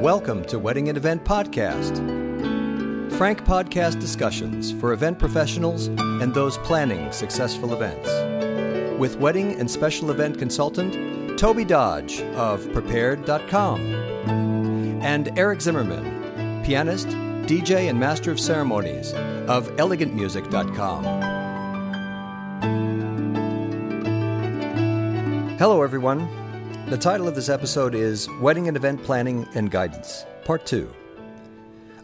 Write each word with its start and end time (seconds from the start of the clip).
Welcome 0.00 0.44
to 0.44 0.60
Wedding 0.60 0.88
and 0.88 0.96
Event 0.96 1.24
Podcast. 1.24 1.96
Frank 3.18 3.44
podcast 3.44 3.98
discussions 3.98 4.70
for 4.70 4.92
event 4.92 5.18
professionals 5.18 5.88
and 5.88 6.32
those 6.32 6.56
planning 6.58 7.10
successful 7.10 7.74
events. 7.74 8.08
With 8.96 9.16
wedding 9.18 9.58
and 9.58 9.68
special 9.68 10.12
event 10.12 10.38
consultant 10.38 11.36
Tobey 11.36 11.64
Dodge 11.64 12.22
of 12.36 12.72
Prepaired.com 12.72 13.80
and 15.02 15.36
Eric 15.36 15.62
Zimmermann, 15.62 16.62
pianist, 16.64 17.08
DJ, 17.48 17.90
and 17.90 17.98
master 17.98 18.30
of 18.30 18.38
ceremonies 18.38 19.12
of 19.48 19.68
ElegantMusic.com. 19.78 21.04
Hello, 25.58 25.82
everyone. 25.82 26.47
The 26.88 26.96
title 26.96 27.28
of 27.28 27.34
this 27.34 27.50
episode 27.50 27.94
is 27.94 28.30
Wedding 28.40 28.66
and 28.66 28.74
Event 28.74 29.04
Planning 29.04 29.46
and 29.54 29.70
Guidance, 29.70 30.24
Part 30.46 30.64
2. 30.64 30.90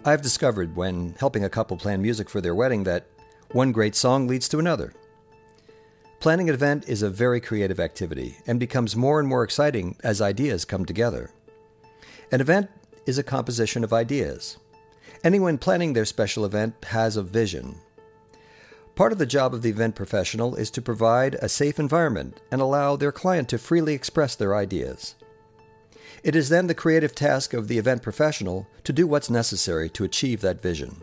I 0.04 0.10
have 0.10 0.20
discovered 0.20 0.76
when 0.76 1.14
helping 1.18 1.44
a 1.44 1.48
couple 1.48 1.78
plan 1.78 2.02
music 2.02 2.28
for 2.28 2.42
their 2.42 2.54
wedding 2.54 2.84
that 2.84 3.06
one 3.52 3.72
great 3.72 3.94
song 3.94 4.28
leads 4.28 4.46
to 4.50 4.58
another. 4.58 4.92
Planning 6.20 6.50
an 6.50 6.54
event 6.54 6.86
is 6.86 7.00
a 7.00 7.08
very 7.08 7.40
creative 7.40 7.80
activity 7.80 8.36
and 8.46 8.60
becomes 8.60 8.94
more 8.94 9.18
and 9.18 9.26
more 9.26 9.42
exciting 9.42 9.96
as 10.04 10.20
ideas 10.20 10.66
come 10.66 10.84
together. 10.84 11.30
An 12.30 12.42
event 12.42 12.68
is 13.06 13.16
a 13.16 13.22
composition 13.22 13.84
of 13.84 13.94
ideas. 13.94 14.58
Anyone 15.24 15.56
planning 15.56 15.94
their 15.94 16.04
special 16.04 16.44
event 16.44 16.74
has 16.84 17.16
a 17.16 17.22
vision, 17.22 17.80
Part 18.94 19.10
of 19.10 19.18
the 19.18 19.26
job 19.26 19.52
of 19.52 19.62
the 19.62 19.70
event 19.70 19.96
professional 19.96 20.54
is 20.54 20.70
to 20.70 20.82
provide 20.82 21.34
a 21.34 21.48
safe 21.48 21.80
environment 21.80 22.40
and 22.52 22.60
allow 22.60 22.94
their 22.94 23.10
client 23.10 23.48
to 23.48 23.58
freely 23.58 23.92
express 23.92 24.36
their 24.36 24.54
ideas. 24.54 25.16
It 26.22 26.36
is 26.36 26.48
then 26.48 26.68
the 26.68 26.76
creative 26.76 27.12
task 27.12 27.54
of 27.54 27.66
the 27.66 27.76
event 27.76 28.02
professional 28.02 28.68
to 28.84 28.92
do 28.92 29.08
what's 29.08 29.28
necessary 29.28 29.90
to 29.90 30.04
achieve 30.04 30.40
that 30.42 30.62
vision. 30.62 31.02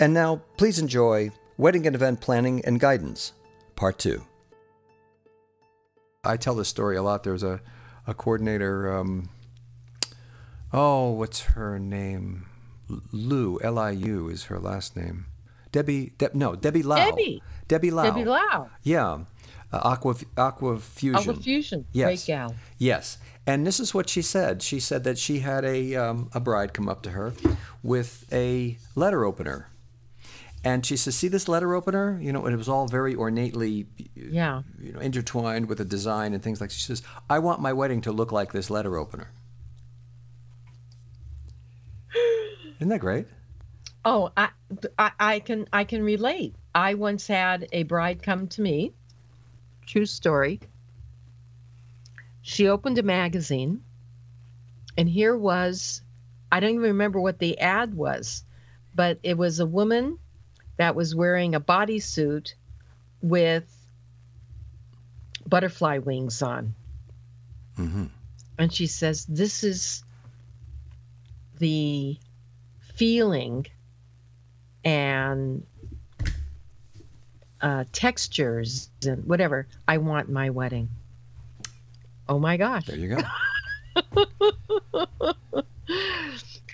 And 0.00 0.12
now, 0.12 0.42
please 0.56 0.80
enjoy 0.80 1.30
Wedding 1.56 1.86
and 1.86 1.94
Event 1.94 2.20
Planning 2.20 2.64
and 2.64 2.80
Guidance, 2.80 3.32
Part 3.76 4.00
2. 4.00 4.22
I 6.24 6.36
tell 6.36 6.56
this 6.56 6.68
story 6.68 6.96
a 6.96 7.02
lot. 7.02 7.22
There's 7.22 7.44
a, 7.44 7.60
a 8.08 8.12
coordinator, 8.12 8.92
um, 8.92 9.30
oh, 10.72 11.12
what's 11.12 11.42
her 11.42 11.78
name? 11.78 12.46
Liu, 13.12 13.60
L 13.62 13.78
I 13.78 13.92
U 13.92 14.28
is 14.28 14.44
her 14.44 14.58
last 14.58 14.96
name 14.96 15.26
Debbie, 15.76 16.12
De- 16.16 16.30
no, 16.32 16.56
Debbie 16.56 16.82
Lau. 16.82 16.96
Debbie. 16.96 17.42
Debbie 17.68 17.90
Lau. 17.90 18.04
Debbie 18.04 18.24
Lau. 18.24 18.70
Yeah. 18.82 19.18
Uh, 19.70 19.80
Aqua, 19.92 20.14
Aqua 20.38 20.78
Fusion. 20.78 21.16
Aqua 21.16 21.34
Fusion. 21.34 21.84
Yes. 21.92 22.06
Great 22.06 22.24
gal. 22.26 22.54
Yes. 22.78 23.18
And 23.46 23.66
this 23.66 23.78
is 23.78 23.92
what 23.92 24.08
she 24.08 24.22
said. 24.22 24.62
She 24.62 24.80
said 24.80 25.04
that 25.04 25.18
she 25.18 25.40
had 25.40 25.66
a, 25.66 25.94
um, 25.96 26.30
a 26.32 26.40
bride 26.40 26.72
come 26.72 26.88
up 26.88 27.02
to 27.02 27.10
her 27.10 27.34
with 27.82 28.24
a 28.32 28.78
letter 28.94 29.26
opener. 29.26 29.68
And 30.64 30.86
she 30.86 30.96
says, 30.96 31.14
"See 31.14 31.28
this 31.28 31.46
letter 31.46 31.74
opener? 31.74 32.18
You 32.22 32.32
know, 32.32 32.46
it 32.46 32.56
was 32.56 32.68
all 32.70 32.88
very 32.88 33.14
ornately, 33.14 33.86
yeah, 34.16 34.62
you 34.80 34.92
know, 34.94 34.98
intertwined 35.00 35.68
with 35.68 35.78
a 35.78 35.84
design 35.84 36.32
and 36.34 36.42
things 36.42 36.60
like." 36.60 36.70
She 36.72 36.80
says, 36.80 37.02
"I 37.30 37.38
want 37.38 37.60
my 37.60 37.72
wedding 37.72 38.00
to 38.00 38.10
look 38.10 38.32
like 38.32 38.50
this 38.52 38.68
letter 38.68 38.96
opener." 38.96 39.28
Isn't 42.80 42.88
that 42.88 42.98
great? 42.98 43.26
Oh, 44.08 44.30
I, 44.36 44.50
I, 44.96 45.10
I 45.18 45.40
can 45.40 45.66
I 45.72 45.82
can 45.82 46.00
relate. 46.00 46.54
I 46.72 46.94
once 46.94 47.26
had 47.26 47.66
a 47.72 47.82
bride 47.82 48.22
come 48.22 48.46
to 48.46 48.62
me. 48.62 48.92
True 49.84 50.06
story. 50.06 50.60
She 52.40 52.68
opened 52.68 52.98
a 52.98 53.02
magazine, 53.02 53.82
and 54.96 55.08
here 55.08 55.36
was, 55.36 56.02
I 56.52 56.60
don't 56.60 56.70
even 56.70 56.82
remember 56.82 57.20
what 57.20 57.40
the 57.40 57.58
ad 57.58 57.94
was, 57.94 58.44
but 58.94 59.18
it 59.24 59.36
was 59.36 59.58
a 59.58 59.66
woman 59.66 60.20
that 60.76 60.94
was 60.94 61.12
wearing 61.12 61.56
a 61.56 61.60
bodysuit 61.60 62.54
with 63.20 63.68
butterfly 65.48 65.98
wings 65.98 66.42
on. 66.42 66.76
Mm-hmm. 67.76 68.04
And 68.56 68.72
she 68.72 68.86
says, 68.86 69.26
This 69.26 69.64
is 69.64 70.04
the 71.58 72.16
feeling 72.94 73.66
and 74.86 75.66
uh, 77.60 77.84
textures 77.90 78.88
and 79.04 79.24
whatever 79.26 79.66
I 79.88 79.98
want 79.98 80.30
my 80.30 80.50
wedding. 80.50 80.88
Oh 82.28 82.38
my 82.38 82.56
gosh. 82.56 82.86
There 82.86 82.96
you 82.96 83.16
go. 83.16 83.22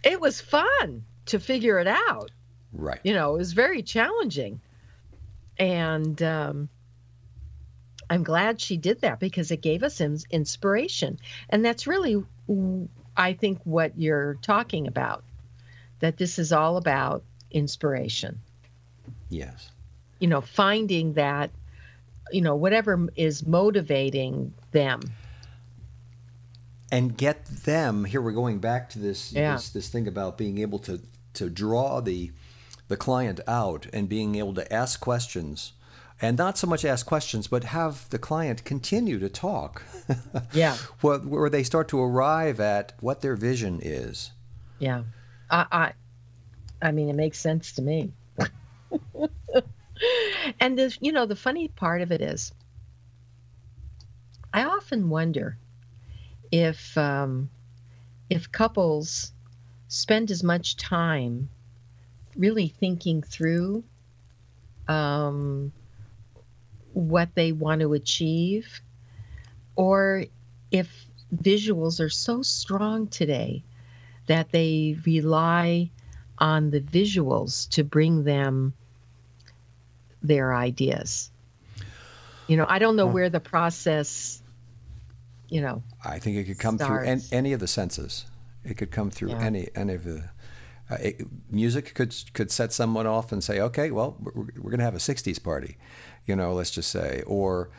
it 0.05 0.21
was 0.21 0.43
fun 0.43 1.05
to 1.27 1.41
figure 1.41 1.79
it 1.79 1.87
out. 1.87 2.31
Right. 2.75 3.01
You 3.03 3.15
know, 3.15 3.35
it 3.35 3.39
was 3.39 3.55
very 3.55 3.83
challenging. 3.83 4.61
And 5.59 6.23
um, 6.23 6.69
I'm 8.11 8.25
glad 8.25 8.61
she 8.61 8.77
did 8.77 9.01
that 9.01 9.21
because 9.21 9.51
it 9.51 9.63
gave 9.63 9.83
us 9.83 10.03
inspiration. 10.03 11.19
And 11.49 11.65
that's 11.65 11.87
really, 11.87 12.23
I 13.17 13.33
think, 13.33 13.61
what 13.65 13.99
you're 13.99 14.35
talking 14.43 14.87
about. 14.87 15.25
That 16.01 16.19
this 16.19 16.39
is 16.39 16.53
all 16.53 16.77
about 16.77 17.23
inspiration. 17.53 18.41
Yes. 19.29 19.71
You 20.19 20.29
know, 20.29 20.41
finding 20.41 21.15
that, 21.15 21.51
you 22.31 22.41
know, 22.41 22.55
whatever 22.55 23.09
is 23.17 23.47
motivating 23.47 24.53
them. 24.73 25.01
And 26.91 27.17
get 27.17 27.47
them 27.47 28.05
here. 28.05 28.21
We're 28.21 28.33
going 28.33 28.59
back 28.59 28.91
to 28.91 28.99
this 28.99 29.33
yeah. 29.33 29.55
this, 29.55 29.71
this 29.71 29.89
thing 29.89 30.07
about 30.07 30.37
being 30.37 30.59
able 30.59 30.79
to 30.81 31.01
to 31.35 31.49
draw 31.49 32.01
the 32.01 32.33
the 32.89 32.97
client 32.99 33.41
out 33.49 33.87
and 33.95 34.09
being 34.09 34.35
able 34.35 34.53
to 34.53 34.71
ask 34.71 35.01
questions, 35.01 35.73
and 36.21 36.37
not 36.37 36.59
so 36.59 36.67
much 36.67 36.85
ask 36.85 37.07
questions, 37.07 37.47
but 37.47 37.65
have 37.65 38.09
the 38.11 38.19
client 38.19 38.65
continue 38.65 39.19
to 39.19 39.31
talk. 39.31 39.83
yeah. 40.53 40.77
where, 41.01 41.19
where 41.19 41.49
they 41.49 41.63
start 41.63 41.89
to 41.89 42.01
arrive 42.01 42.61
at 42.61 42.93
what 43.01 43.23
their 43.23 43.37
vision 43.37 43.81
is. 43.83 44.33
Yeah. 44.79 45.05
I, 45.51 45.67
I 45.73 45.93
I 46.83 46.91
mean, 46.91 47.09
it 47.09 47.15
makes 47.15 47.39
sense 47.39 47.73
to 47.73 47.83
me. 47.83 48.13
and 50.61 50.79
the, 50.79 50.97
you 51.01 51.13
know, 51.13 51.27
the 51.27 51.37
funny 51.37 51.69
part 51.69 52.03
of 52.03 52.11
it 52.11 52.21
is, 52.21 52.53
I 54.53 54.65
often 54.65 55.09
wonder 55.09 55.57
if 56.51 56.99
um, 56.99 57.49
if 58.29 58.53
couples 58.53 59.33
spend 59.89 60.31
as 60.31 60.43
much 60.43 60.77
time 60.77 61.49
really 62.37 62.69
thinking 62.69 63.23
through 63.23 63.85
um, 64.89 65.73
what 66.93 67.35
they 67.35 67.53
want 67.53 67.81
to 67.81 67.95
achieve, 67.95 68.83
or 69.77 70.25
if 70.71 71.07
visuals 71.35 72.01
are 72.01 72.11
so 72.11 72.43
strong 72.43 73.07
today 73.07 73.63
that 74.27 74.53
they 74.53 74.99
rely 75.07 75.91
on 76.43 76.71
the 76.71 76.81
visuals 76.81 77.69
to 77.71 77.85
bring 77.85 78.25
them 78.25 78.75
their 80.23 80.53
ideas. 80.53 81.31
You 82.49 82.57
know, 82.57 82.67
I 82.69 82.81
don't 82.81 82.97
know 82.97 83.07
where 83.07 83.31
the 83.31 83.41
process, 83.41 84.43
you 85.49 85.61
know. 85.61 85.85
I 86.05 86.19
think 86.19 86.37
it 86.37 86.45
could 86.45 86.59
come 86.59 86.77
starts. 86.77 86.91
through 86.91 87.09
any, 87.09 87.23
any, 87.31 87.53
of 87.53 87.61
the 87.61 87.69
senses. 87.69 88.27
It 88.65 88.77
could 88.77 88.91
come 88.91 89.09
through 89.09 89.31
yeah. 89.31 89.41
any 89.41 89.69
any 89.77 89.95
of 89.95 90.03
the. 90.03 90.31
Uh, 90.91 90.97
it, 91.01 91.27
music 91.49 91.95
could 91.95 92.13
could 92.35 92.51
set 92.51 92.73
someone 92.73 93.07
off 93.07 93.31
and 93.31 93.43
say, 93.43 93.61
okay, 93.61 93.93
well, 93.93 94.17
we're, 94.21 94.33
we're 94.33 94.71
going 94.71 94.79
to 94.79 94.85
have 94.85 94.97
a 94.97 94.99
'60s 94.99 95.41
party, 95.41 95.79
you 96.27 96.35
know, 96.35 96.53
let's 96.53 96.73
just 96.73 96.91
say, 96.91 97.23
or 97.25 97.71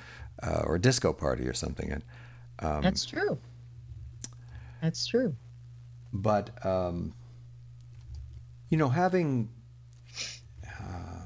uh, 0.42 0.62
or 0.64 0.76
a 0.76 0.80
disco 0.80 1.12
party 1.12 1.46
or 1.48 1.54
something. 1.54 1.92
And 1.92 2.04
um, 2.60 2.82
that's 2.82 3.06
true. 3.06 3.38
That's 4.82 5.06
true. 5.06 5.36
But 6.14 6.66
um, 6.66 7.14
you 8.74 8.78
know, 8.78 8.90
having 8.90 9.50
uh, 10.68 11.26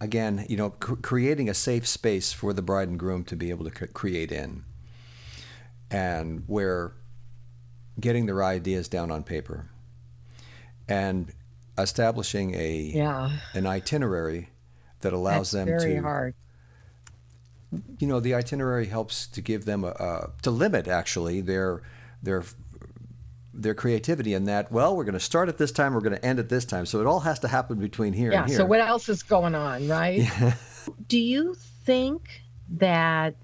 again, 0.00 0.44
you 0.48 0.56
know, 0.56 0.70
cr- 0.70 0.96
creating 0.96 1.48
a 1.48 1.54
safe 1.54 1.86
space 1.86 2.32
for 2.32 2.52
the 2.52 2.62
bride 2.62 2.88
and 2.88 2.98
groom 2.98 3.22
to 3.26 3.36
be 3.36 3.50
able 3.50 3.64
to 3.64 3.78
c- 3.78 3.92
create 3.92 4.32
in, 4.32 4.64
and 5.88 6.42
where 6.48 6.94
getting 8.00 8.26
their 8.26 8.42
ideas 8.42 8.88
down 8.88 9.12
on 9.12 9.22
paper, 9.22 9.68
and 10.88 11.32
establishing 11.78 12.52
a 12.56 12.76
yeah. 12.92 13.38
an 13.54 13.68
itinerary 13.68 14.48
that 15.02 15.12
allows 15.12 15.52
That's 15.52 15.64
them 15.64 15.78
very 15.78 15.94
to 15.94 16.02
hard. 16.02 16.34
you 18.00 18.08
know 18.08 18.18
the 18.18 18.34
itinerary 18.34 18.86
helps 18.86 19.28
to 19.28 19.40
give 19.40 19.64
them 19.64 19.84
a, 19.84 19.90
a 19.90 20.30
to 20.42 20.50
limit 20.50 20.88
actually 20.88 21.40
their 21.40 21.82
their 22.20 22.42
their 23.56 23.74
creativity 23.74 24.34
in 24.34 24.44
that 24.44 24.72
well 24.72 24.96
we're 24.96 25.04
going 25.04 25.14
to 25.14 25.20
start 25.20 25.48
at 25.48 25.58
this 25.58 25.70
time 25.70 25.94
we're 25.94 26.00
going 26.00 26.16
to 26.16 26.24
end 26.24 26.38
at 26.38 26.48
this 26.48 26.64
time 26.64 26.84
so 26.84 27.00
it 27.00 27.06
all 27.06 27.20
has 27.20 27.38
to 27.38 27.48
happen 27.48 27.78
between 27.78 28.12
here 28.12 28.32
yeah, 28.32 28.40
and 28.40 28.48
here 28.48 28.58
so 28.58 28.64
what 28.64 28.80
else 28.80 29.08
is 29.08 29.22
going 29.22 29.54
on 29.54 29.86
right 29.88 30.18
Yeah. 30.18 30.54
do 31.08 31.18
you 31.18 31.54
think 31.84 32.42
that 32.68 33.36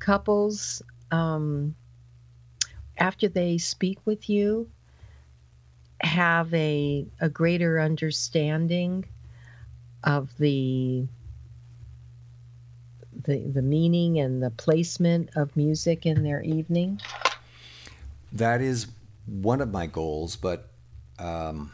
couples 0.00 0.82
um 1.12 1.74
after 2.98 3.28
they 3.28 3.58
speak 3.58 3.98
with 4.04 4.28
you, 4.28 4.68
have 6.00 6.52
a 6.54 7.06
a 7.20 7.28
greater 7.28 7.80
understanding 7.80 9.04
of 10.04 10.30
the 10.38 11.06
the 13.24 13.38
the 13.38 13.62
meaning 13.62 14.18
and 14.18 14.42
the 14.42 14.50
placement 14.50 15.30
of 15.36 15.56
music 15.56 16.06
in 16.06 16.22
their 16.22 16.42
evening? 16.42 17.00
That 18.32 18.60
is 18.60 18.86
one 19.28 19.60
of 19.60 19.70
my 19.70 19.86
goals, 19.86 20.36
but 20.36 20.68
um, 21.18 21.72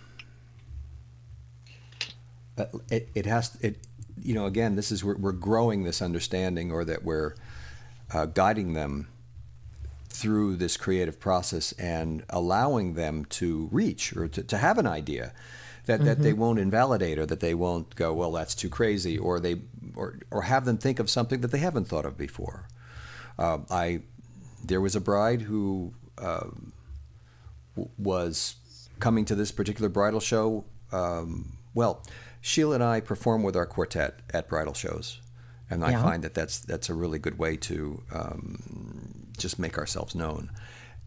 it, 2.91 3.09
it 3.15 3.27
has 3.27 3.57
it 3.61 3.79
you 4.23 4.35
know 4.35 4.47
again 4.47 4.77
this 4.77 4.93
is 4.93 5.05
we're, 5.05 5.17
we're 5.17 5.33
growing 5.33 5.83
this 5.83 6.01
understanding 6.01 6.71
or 6.71 6.85
that 6.85 7.03
we're 7.03 7.35
uh, 8.13 8.27
guiding 8.27 8.73
them 8.73 9.09
through 10.09 10.57
this 10.57 10.77
creative 10.77 11.19
process 11.19 11.73
and 11.73 12.25
allowing 12.31 12.95
them 12.95 13.25
to 13.25 13.69
reach 13.73 14.17
or 14.17 14.29
to, 14.29 14.45
to 14.45 14.59
have 14.59 14.79
an 14.79 14.87
idea 14.87 15.33
that, 15.87 15.97
mm-hmm. 15.97 16.07
that 16.07 16.23
they 16.23 16.31
mm-hmm. 16.31 16.41
won't 16.41 16.59
invalidate 16.61 17.19
or 17.19 17.27
that 17.27 17.41
they 17.41 17.55
won't 17.55 17.97
go 17.97 18.13
well 18.13 18.31
that's 18.31 18.55
too 18.55 18.69
crazy 18.69 19.19
or 19.19 19.41
they 19.41 19.57
or, 19.97 20.19
or 20.31 20.43
have 20.43 20.65
them 20.65 20.79
think 20.79 21.01
of 21.01 21.11
something 21.11 21.41
that 21.41 21.51
they 21.51 21.59
haven't 21.59 21.87
thought 21.87 22.07
of 22.07 22.17
before 22.17 22.69
uh, 23.39 23.59
I 23.71 24.03
there 24.65 24.81
was 24.81 24.95
a 24.95 25.01
bride 25.01 25.43
who 25.43 25.93
uh, 26.17 26.47
w- 27.77 27.91
was 27.99 28.57
coming 29.01 29.25
to 29.25 29.35
this 29.35 29.53
particular 29.53 29.89
bridal 29.89 30.21
show 30.21 30.65
um, 30.93 31.59
well 31.75 32.03
Sheila 32.45 32.75
and 32.75 32.85
I 32.85 33.01
perform 33.01 33.43
with 33.43 33.57
our 33.57 33.65
quartet 33.65 34.21
at 34.35 34.51
bridal 34.51 34.75
shows, 34.75 35.19
and 35.71 35.83
I 35.83 35.93
find 35.95 36.23
that 36.25 36.35
that's 36.35 36.59
that's 36.59 36.91
a 36.91 36.95
really 36.95 37.19
good 37.19 37.39
way 37.39 37.57
to 37.57 38.03
um, 38.13 39.29
just 39.39 39.59
make 39.59 39.79
ourselves 39.79 40.15
known. 40.15 40.51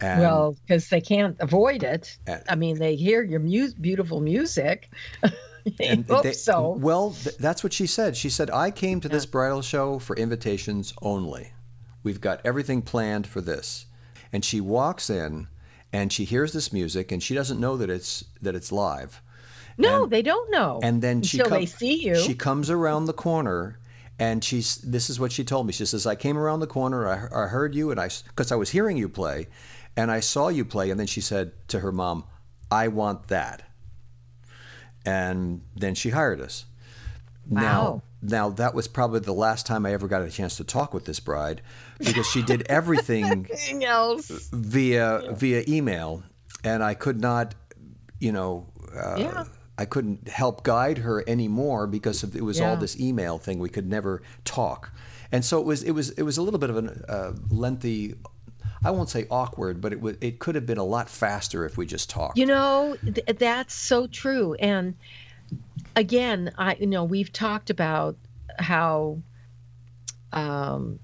And, 0.02 0.22
well, 0.22 0.58
because 0.66 0.90
they 0.90 1.00
can't 1.00 1.38
avoid 1.40 1.84
it. 1.84 2.18
And, 2.26 2.42
I 2.50 2.56
mean, 2.56 2.80
they 2.80 2.96
hear 2.96 3.22
your 3.22 3.40
mu- 3.40 3.72
beautiful 3.80 4.20
music. 4.20 4.90
and 5.80 6.08
hope 6.08 6.24
they, 6.24 6.32
so. 6.32 6.72
Well, 6.72 7.12
th- 7.12 7.38
that's 7.38 7.64
what 7.64 7.72
she 7.72 7.86
said. 7.86 8.18
She 8.18 8.32
said, 8.32 8.50
"I 8.50 8.72
came 8.72 9.00
to 9.02 9.08
yeah. 9.08 9.14
this 9.14 9.28
bridal 9.28 9.62
show 9.62 10.00
for 10.00 10.16
invitations 10.16 10.92
only. 11.04 11.54
We've 12.02 12.20
got 12.20 12.42
everything 12.44 12.82
planned 12.82 13.28
for 13.28 13.42
this." 13.42 13.86
And 14.34 14.44
she 14.44 14.60
walks 14.60 15.08
in, 15.12 15.50
and 15.94 16.12
she 16.12 16.26
hears 16.26 16.54
this 16.54 16.74
music, 16.74 17.12
and 17.12 17.22
she 17.22 17.34
doesn't 17.34 17.60
know 17.60 17.78
that 17.78 17.90
it's 17.90 18.26
that 18.42 18.56
it's 18.56 18.72
live. 18.72 19.22
No, 19.78 20.04
and, 20.04 20.12
they 20.12 20.22
don't 20.22 20.50
know. 20.50 20.80
And 20.84 21.02
then 21.02 21.22
she 21.22 21.38
until 21.38 21.52
com- 21.52 21.60
they 21.60 21.66
see 21.66 22.06
you. 22.06 22.16
She 22.16 22.34
comes 22.34 22.70
around 22.70 23.06
the 23.06 23.14
corner, 23.14 23.80
and 24.20 24.44
she's. 24.44 24.78
This 24.78 25.10
is 25.10 25.20
what 25.20 25.32
she 25.32 25.44
told 25.44 25.68
me. 25.68 25.74
She 25.74 25.86
says, 25.86 26.06
"I 26.06 26.16
came 26.16 26.38
around 26.38 26.60
the 26.60 26.68
corner. 26.68 27.08
I, 27.08 27.44
I 27.44 27.48
heard 27.48 27.76
you, 27.76 27.92
and 27.92 28.00
I 28.00 28.10
because 28.28 28.52
I 28.52 28.56
was 28.56 28.72
hearing 28.72 28.98
you 28.98 29.08
play, 29.08 29.48
and 29.96 30.12
I 30.12 30.20
saw 30.20 30.50
you 30.50 30.66
play." 30.66 30.90
And 30.90 31.00
then 31.00 31.08
she 31.08 31.22
said 31.22 31.52
to 31.70 31.80
her 31.80 31.92
mom, 31.92 32.26
"I 32.72 32.88
want 32.88 33.28
that." 33.28 33.64
And 35.06 35.62
then 35.76 35.96
she 35.96 36.10
hired 36.10 36.42
us. 36.42 36.66
Wow. 37.48 37.62
Now, 37.62 38.02
now 38.22 38.50
that 38.50 38.74
was 38.74 38.88
probably 38.88 39.20
the 39.20 39.34
last 39.34 39.66
time 39.66 39.86
I 39.86 39.94
ever 39.94 40.08
got 40.08 40.22
a 40.22 40.30
chance 40.30 40.58
to 40.58 40.64
talk 40.64 40.94
with 40.94 41.06
this 41.06 41.20
bride 41.20 41.62
because 42.00 42.28
she 42.28 42.42
did 42.42 42.66
everything 42.70 43.48
else 43.84 44.50
via 44.52 45.22
yeah. 45.22 45.32
via 45.34 45.64
email, 45.68 46.24
and 46.64 46.84
I 46.84 46.94
could 46.94 47.22
not, 47.22 47.54
you 48.20 48.32
know, 48.32 48.68
uh, 48.96 49.16
yeah. 49.18 49.44
I 49.78 49.86
couldn't 49.86 50.28
help 50.28 50.64
guide 50.64 51.00
her 51.00 51.24
anymore 51.30 51.86
because 51.86 52.24
of, 52.24 52.36
it 52.36 52.44
was 52.44 52.60
yeah. 52.60 52.70
all 52.70 52.78
this 52.78 53.00
email 53.00 53.38
thing. 53.38 53.60
We 53.60 53.70
could 53.70 53.88
never 53.88 54.24
talk, 54.44 54.92
and 55.32 55.46
so 55.46 55.60
it 55.60 55.66
was 55.66 55.84
it 55.84 55.92
was 55.92 56.10
it 56.12 56.24
was 56.24 56.38
a 56.38 56.42
little 56.42 56.60
bit 56.60 56.72
of 56.72 56.78
a 56.78 57.12
uh, 57.12 57.34
lengthy. 57.50 58.16
I 58.84 58.92
won't 58.92 59.10
say 59.10 59.28
awkward, 59.30 59.80
but 59.82 59.92
it 59.94 60.02
was 60.02 60.18
it 60.22 60.40
could 60.40 60.56
have 60.56 60.66
been 60.66 60.78
a 60.80 60.84
lot 60.84 61.10
faster 61.10 61.66
if 61.66 61.78
we 61.78 61.86
just 61.86 62.10
talked. 62.10 62.38
You 62.38 62.48
know, 62.48 62.98
th- 63.04 63.38
that's 63.38 63.76
so 63.76 64.08
true. 64.08 64.56
And 64.56 64.96
again, 65.96 66.52
I 66.58 66.76
you 66.76 66.88
know 66.88 67.04
we've 67.04 67.32
talked 67.32 67.70
about 67.70 68.18
how 68.58 69.20
um, 70.32 71.00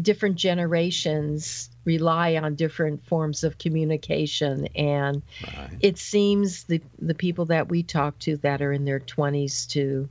different 0.00 0.36
generations 0.36 1.70
rely 1.84 2.36
on 2.36 2.54
different 2.54 3.04
forms 3.06 3.42
of 3.44 3.58
communication 3.58 4.66
and 4.76 5.22
right. 5.46 5.70
it 5.80 5.98
seems 5.98 6.64
the 6.64 6.80
the 6.98 7.14
people 7.14 7.46
that 7.46 7.68
we 7.68 7.82
talk 7.82 8.18
to 8.18 8.36
that 8.36 8.60
are 8.60 8.72
in 8.72 8.84
their 8.84 9.00
20s 9.00 9.66
to 9.68 10.08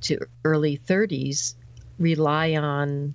to 0.00 0.18
early 0.44 0.76
30s 0.76 1.54
rely 1.98 2.54
on 2.56 3.14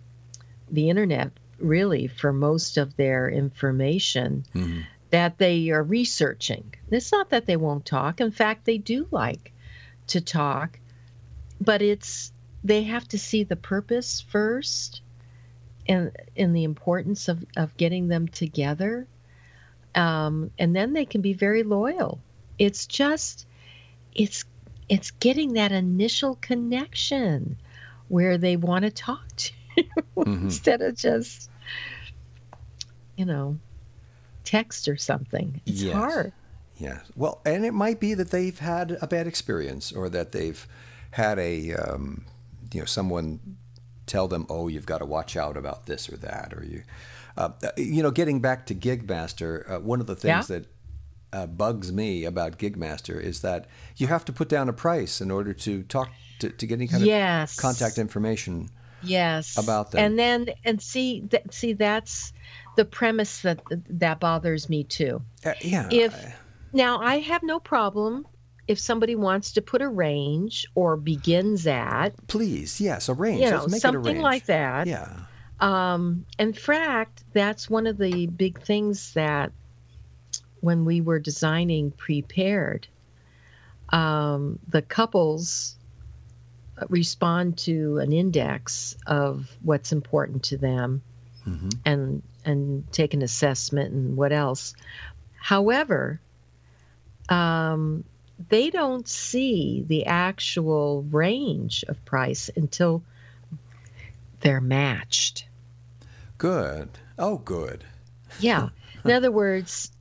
the 0.72 0.90
internet 0.90 1.32
really 1.60 2.08
for 2.08 2.32
most 2.32 2.78
of 2.78 2.96
their 2.96 3.30
information 3.30 4.46
mm-hmm. 4.56 4.80
that 5.10 5.38
they 5.38 5.70
are 5.70 5.84
researching 5.84 6.74
it's 6.90 7.12
not 7.12 7.30
that 7.32 7.46
they 7.46 7.58
won't 7.58 7.86
talk 7.86 8.22
in 8.22 8.32
fact 8.32 8.66
they 8.66 8.78
do 8.78 9.06
like 9.12 9.52
to 10.10 10.22
talk 10.22 10.80
but 11.62 11.82
it's 11.82 12.32
they 12.64 12.84
have 12.84 13.08
to 13.10 13.18
see 13.18 13.44
the 13.44 13.56
purpose 13.56 14.22
first 14.22 15.02
and 15.88 16.12
in 16.36 16.54
the 16.54 16.64
importance 16.64 17.28
of, 17.28 17.44
of 17.58 17.76
getting 17.78 18.08
them 18.08 18.28
together. 18.28 19.08
Um, 19.96 20.52
and 20.60 20.76
then 20.76 20.94
they 20.94 21.06
can 21.06 21.22
be 21.22 21.34
very 21.34 21.64
loyal. 21.64 22.20
It's 22.58 22.86
just 22.86 23.48
it's 24.14 24.46
it's 24.88 25.12
getting 25.12 25.54
that 25.54 25.72
initial 25.72 26.36
connection 26.36 27.58
where 28.08 28.38
they 28.38 28.56
want 28.58 28.84
to 28.84 28.92
talk 28.92 29.26
to 29.36 29.54
you 29.78 29.84
mm-hmm. 30.18 30.46
instead 30.46 30.82
of 30.82 30.96
just 30.96 31.50
you 33.16 33.26
know 33.26 33.58
text 34.44 34.88
or 34.88 34.98
something. 34.98 35.62
It's 35.66 35.82
yes. 35.82 35.96
hard. 35.96 36.34
Yeah. 36.80 37.00
Well, 37.16 37.42
and 37.46 37.66
it 37.66 37.74
might 37.74 38.00
be 38.00 38.14
that 38.14 38.32
they've 38.32 38.58
had 38.58 38.98
a 39.02 39.08
bad 39.08 39.28
experience 39.28 39.92
or 39.92 40.10
that 40.10 40.32
they've 40.32 40.66
had 41.12 41.38
a 41.38 41.74
um, 41.74 42.26
you 42.74 42.80
know 42.80 42.86
someone 42.86 43.58
tell 44.10 44.28
them, 44.28 44.46
oh, 44.50 44.68
you've 44.68 44.86
got 44.86 44.98
to 44.98 45.06
watch 45.06 45.38
out 45.38 45.56
about 45.56 45.86
this 45.86 46.12
or 46.12 46.18
that, 46.18 46.54
or 46.54 46.66
you, 46.66 46.84
uh, 47.38 47.50
you 47.78 48.02
know, 48.04 48.12
getting 48.12 48.42
back 48.42 48.66
to 48.66 48.76
Gigmaster, 48.76 49.70
uh, 49.72 49.80
one 49.80 50.02
of 50.02 50.08
the 50.08 50.16
things 50.16 50.50
yeah. 50.50 50.58
that 50.58 50.66
uh, 51.32 51.46
bugs 51.46 51.92
me 51.92 52.26
about 52.26 52.58
Gigmaster 52.58 53.22
is 53.22 53.42
that 53.42 53.68
you 53.98 54.08
have 54.08 54.26
to 54.26 54.34
put 54.34 54.50
down 54.50 54.68
a 54.68 54.74
price 54.74 55.22
in 55.22 55.30
order 55.30 55.54
to 55.54 55.84
talk 55.84 56.10
to, 56.40 56.50
to 56.50 56.66
get 56.66 56.76
any 56.76 56.88
kind 56.88 57.06
yes. 57.06 57.56
of 57.56 57.62
contact 57.62 57.98
information. 57.98 58.70
Yes. 59.02 59.58
About 59.58 59.92
them. 59.92 60.04
And 60.04 60.20
then 60.20 60.50
and 60.66 60.82
see 60.82 61.22
that 61.30 61.54
see 61.54 61.72
that's 61.72 62.34
the 62.76 62.84
premise 62.84 63.44
that 63.44 63.62
that 63.90 64.20
bothers 64.20 64.68
me 64.68 64.84
too. 64.84 65.22
Uh, 65.46 65.54
yeah. 65.62 65.88
If 65.90 66.36
now 66.74 67.00
I 67.00 67.20
have 67.20 67.44
no 67.44 67.60
problem 67.60 68.26
if 68.68 68.80
somebody 68.80 69.16
wants 69.16 69.54
to 69.54 69.62
put 69.62 69.82
a 69.82 69.88
range 69.88 70.68
or 70.76 70.96
begins 70.96 71.66
at 71.66 72.10
please 72.28 72.80
yes 72.80 73.10
a 73.10 73.14
range. 73.14 73.42
you 73.42 73.50
know 73.50 73.68
something 73.68 74.22
like 74.22 74.46
that. 74.46 74.88
Yeah. 74.88 75.12
Um, 75.60 76.26
in 76.38 76.54
fact 76.54 77.24
that's 77.34 77.70
one 77.70 77.88
of 77.88 77.98
the 77.98 78.28
big 78.28 78.62
things 78.62 79.14
that 79.14 79.52
when 80.62 80.86
we 80.86 81.02
were 81.02 81.20
designing 81.20 81.92
Prepaired 81.92 82.88
um, 83.92 84.60
the 84.68 84.82
couples 84.82 85.76
respond 86.88 87.58
to 87.58 87.98
an 87.98 88.14
index 88.14 88.96
of 89.06 89.50
what's 89.62 89.92
important 89.92 90.44
to 90.44 90.58
them 90.58 91.02
mm-hmm. 91.46 91.70
and 91.86 92.24
and 92.46 92.90
take 92.92 93.14
an 93.14 93.22
assessment 93.22 93.94
and 93.94 94.16
what 94.16 94.32
else. 94.32 94.74
However 95.40 96.22
um, 97.30 98.04
they 98.50 98.70
don't 98.70 99.08
see 99.08 99.84
the 99.88 100.06
actual 100.06 101.04
range 101.04 101.84
of 101.88 102.04
price 102.06 102.50
until 102.56 103.04
they're 104.42 104.62
matched. 104.62 105.46
Good. 106.38 106.90
Oh, 107.18 107.38
good. 107.38 107.84
yeah. 108.40 108.70
In 109.06 109.12
other 109.12 109.32
words, 109.32 109.92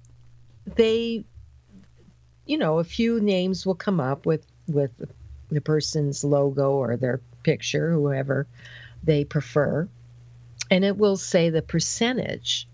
they, 0.77 1.25
you 2.47 2.59
know, 2.59 2.79
a 2.79 2.85
few 2.85 3.21
names 3.21 3.65
will 3.67 3.75
come 3.75 4.01
up 4.01 4.27
with 4.27 4.47
with 4.67 4.91
the 5.51 5.61
person's 5.61 6.25
logo 6.25 6.73
or 6.73 6.97
their 6.97 7.21
picture, 7.43 7.91
whoever 7.93 8.47
they 9.03 9.25
prefer, 9.25 9.89
and 10.71 10.85
it 10.85 10.97
will 10.97 11.17
say 11.17 11.49
the 11.49 11.63
percentage 11.63 12.69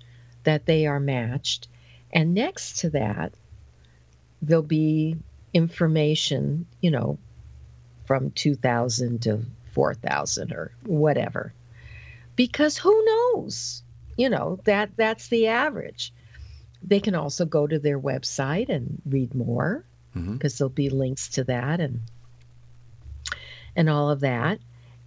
that 0.45 0.67
they 0.67 0.87
are 0.87 0.99
matched, 0.99 1.69
and 2.13 2.35
next 2.35 2.79
to 2.81 2.91
that, 2.91 3.33
there'll 4.47 4.63
be 4.63 5.17
information, 5.53 6.67
you 6.81 6.91
know, 6.91 7.19
from 8.05 8.31
2000 8.33 9.23
to 9.23 9.45
4000 9.73 10.53
or 10.53 10.73
whatever. 10.85 11.53
Because 12.37 12.77
who 12.77 13.05
knows? 13.05 13.83
You 14.17 14.29
know, 14.29 14.61
that 14.65 14.91
that's 14.97 15.29
the 15.29 15.49
average. 15.49 16.13
They 16.83 17.01
can 17.01 17.15
also 17.15 17.45
go 17.45 17.67
to 17.67 17.79
their 17.79 17.99
website 17.99 18.69
and 18.69 19.01
read 19.07 19.35
more 19.35 19.85
because 20.13 20.25
mm-hmm. 20.25 20.59
there'll 20.59 20.69
be 20.69 20.91
links 20.91 21.29
to 21.31 21.45
that 21.45 21.81
and 21.81 22.01
and 23.75 23.89
all 23.89 24.11
of 24.11 24.21
that. 24.21 24.61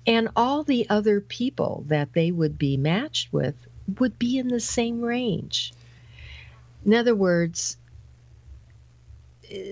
And 0.06 0.30
all 0.36 0.64
the 0.64 0.90
other 0.90 1.20
people 1.22 1.84
that 1.88 2.14
they 2.14 2.32
would 2.32 2.58
be 2.58 2.78
matched 2.78 3.32
with 3.32 3.56
would 4.00 4.18
be 4.18 4.38
in 4.38 4.48
the 4.48 4.60
same 4.60 5.02
range. 5.02 5.74
In 6.86 6.94
other 6.94 7.16
words, 7.16 7.78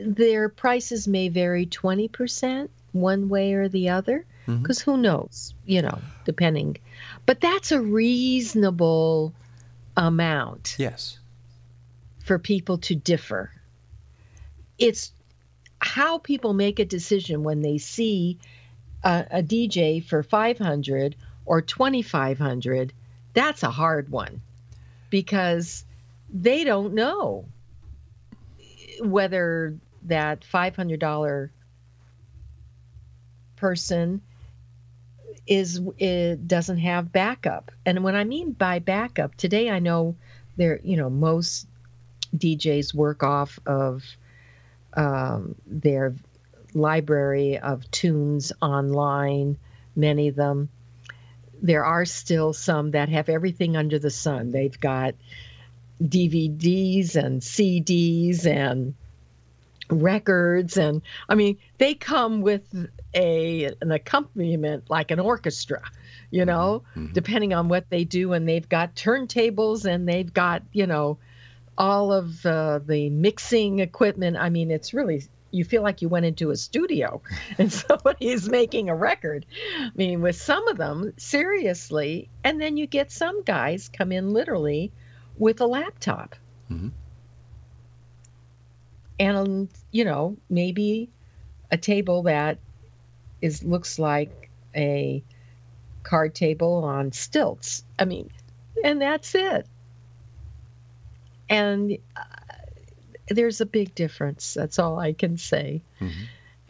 their 0.06 0.50
prices 0.50 1.08
may 1.08 1.30
vary 1.30 1.66
20% 1.66 2.70
one 2.92 3.30
way 3.30 3.54
or 3.54 3.68
the 3.68 3.90
other 3.90 4.26
because 4.46 4.80
mm-hmm. 4.80 4.92
who 4.92 4.98
knows, 4.98 5.54
you 5.66 5.82
know, 5.82 6.00
depending. 6.24 6.78
But 7.26 7.42
that's 7.42 7.72
a 7.72 7.82
reasonable 7.82 9.34
amount. 9.98 10.76
Yes. 10.78 11.20
For 12.24 12.40
people 12.40 12.78
to 12.80 12.96
differ. 12.96 13.52
It's 14.78 15.12
how 15.80 16.18
people 16.18 16.54
make 16.54 16.80
a 16.80 16.86
decision 16.86 17.44
when 17.44 17.62
they 17.62 17.78
see 17.78 18.40
a, 19.04 19.26
a 19.32 19.44
DJ 19.44 20.04
for 20.04 20.24
500 20.24 21.16
or 21.46 21.62
2500 21.62 22.94
that's 23.36 23.64
a 23.64 23.70
hard 23.70 24.10
one 24.10 24.42
because 25.10 25.86
they 26.34 26.64
don't 26.64 26.94
know 26.94 27.46
whether 29.02 29.78
that 30.04 30.42
$500 30.42 31.50
person 33.56 34.22
is 35.48 35.80
it 35.98 36.48
doesn't 36.48 36.80
have 36.80 37.12
backup. 37.12 37.72
And 37.86 38.04
when 38.04 38.16
I 38.16 38.24
mean 38.24 38.52
by 38.52 38.80
backup, 38.80 39.36
today 39.36 39.70
I 39.70 39.80
know 39.80 40.16
there, 40.58 40.80
you 40.84 40.98
know, 40.98 41.10
most 41.10 41.68
DJs 42.36 42.94
work 42.94 43.24
off 43.24 43.60
of 43.66 44.04
um, 44.94 45.56
their 45.68 46.16
library 46.74 47.58
of 47.58 47.90
tunes 47.92 48.52
online, 48.62 49.58
many 49.96 50.28
of 50.30 50.36
them. 50.36 50.70
There 51.62 51.86
are 51.86 52.06
still 52.06 52.54
some 52.54 52.92
that 52.92 53.10
have 53.10 53.30
everything 53.30 53.78
under 53.78 53.98
the 54.00 54.10
sun. 54.10 54.52
They've 54.52 54.80
got 54.80 55.16
DVDs 56.02 57.16
and 57.16 57.42
CDs 57.42 58.46
and 58.46 58.96
records. 59.90 60.78
And 60.78 61.02
I 61.30 61.36
mean 61.36 61.58
they 61.78 61.94
come 61.94 62.42
with 62.42 62.64
a 63.14 63.66
an 63.82 63.92
accompaniment 63.92 64.90
like 64.90 65.12
an 65.12 65.20
orchestra 65.20 65.82
you 66.32 66.42
mm-hmm. 66.42 66.50
know 66.50 66.84
mm-hmm. 66.96 67.14
depending 67.14 67.54
on 67.54 67.70
what 67.70 67.90
they 67.90 68.04
do. 68.04 68.34
And 68.34 68.48
they've 68.48 68.68
got 68.68 68.96
turntables 68.96 69.86
and 69.86 70.08
they've 70.08 70.34
got 70.34 70.64
you 70.72 70.88
know 70.88 71.18
all 71.78 72.14
of 72.14 72.46
uh, 72.46 72.80
the 72.86 73.10
mixing 73.10 73.80
equipment. 73.80 74.38
I 74.38 74.50
mean 74.50 74.72
it's 74.72 74.94
really 74.94 75.24
you 75.52 75.64
feel 75.64 75.84
like 75.84 76.02
you 76.02 76.10
went 76.10 76.26
into 76.26 76.50
a 76.50 76.58
studio 76.58 77.22
and 77.58 77.72
somebody 77.72 78.30
is 78.30 78.50
making 78.50 78.90
a 78.90 78.96
record. 78.96 79.46
I 79.80 79.92
mean 79.96 80.22
with 80.22 80.36
some 80.36 80.68
of 80.68 80.78
them 80.78 81.14
seriously. 81.18 82.30
And 82.44 82.60
then 82.60 82.78
you 82.78 82.88
get 82.88 83.12
some 83.12 83.44
guys 83.44 83.90
come 83.90 84.12
in 84.12 84.34
literally 84.34 84.92
with 85.38 85.62
a 85.62 85.68
laptop 85.68 86.36
mm-hmm 86.72 86.90
and 89.20 89.70
you 89.92 90.06
know 90.06 90.38
maybe 90.50 91.10
a 91.72 91.78
table 91.78 92.24
that 92.24 92.58
is 93.42 93.64
looks 93.64 93.98
like 94.00 94.50
a 94.76 95.24
card 96.04 96.36
table 96.36 96.84
on 96.84 97.12
stilts 97.12 97.84
i 97.98 98.06
mean 98.06 98.30
and 98.84 99.02
that's 99.02 99.34
it 99.36 99.66
and 101.50 101.98
uh, 102.16 102.22
there's 103.30 103.62
a 103.62 103.66
big 103.66 103.96
difference 103.96 104.54
that's 104.54 104.80
all 104.80 105.00
i 105.00 105.14
can 105.14 105.38
say 105.38 105.82
mm-hmm. 106.00 106.24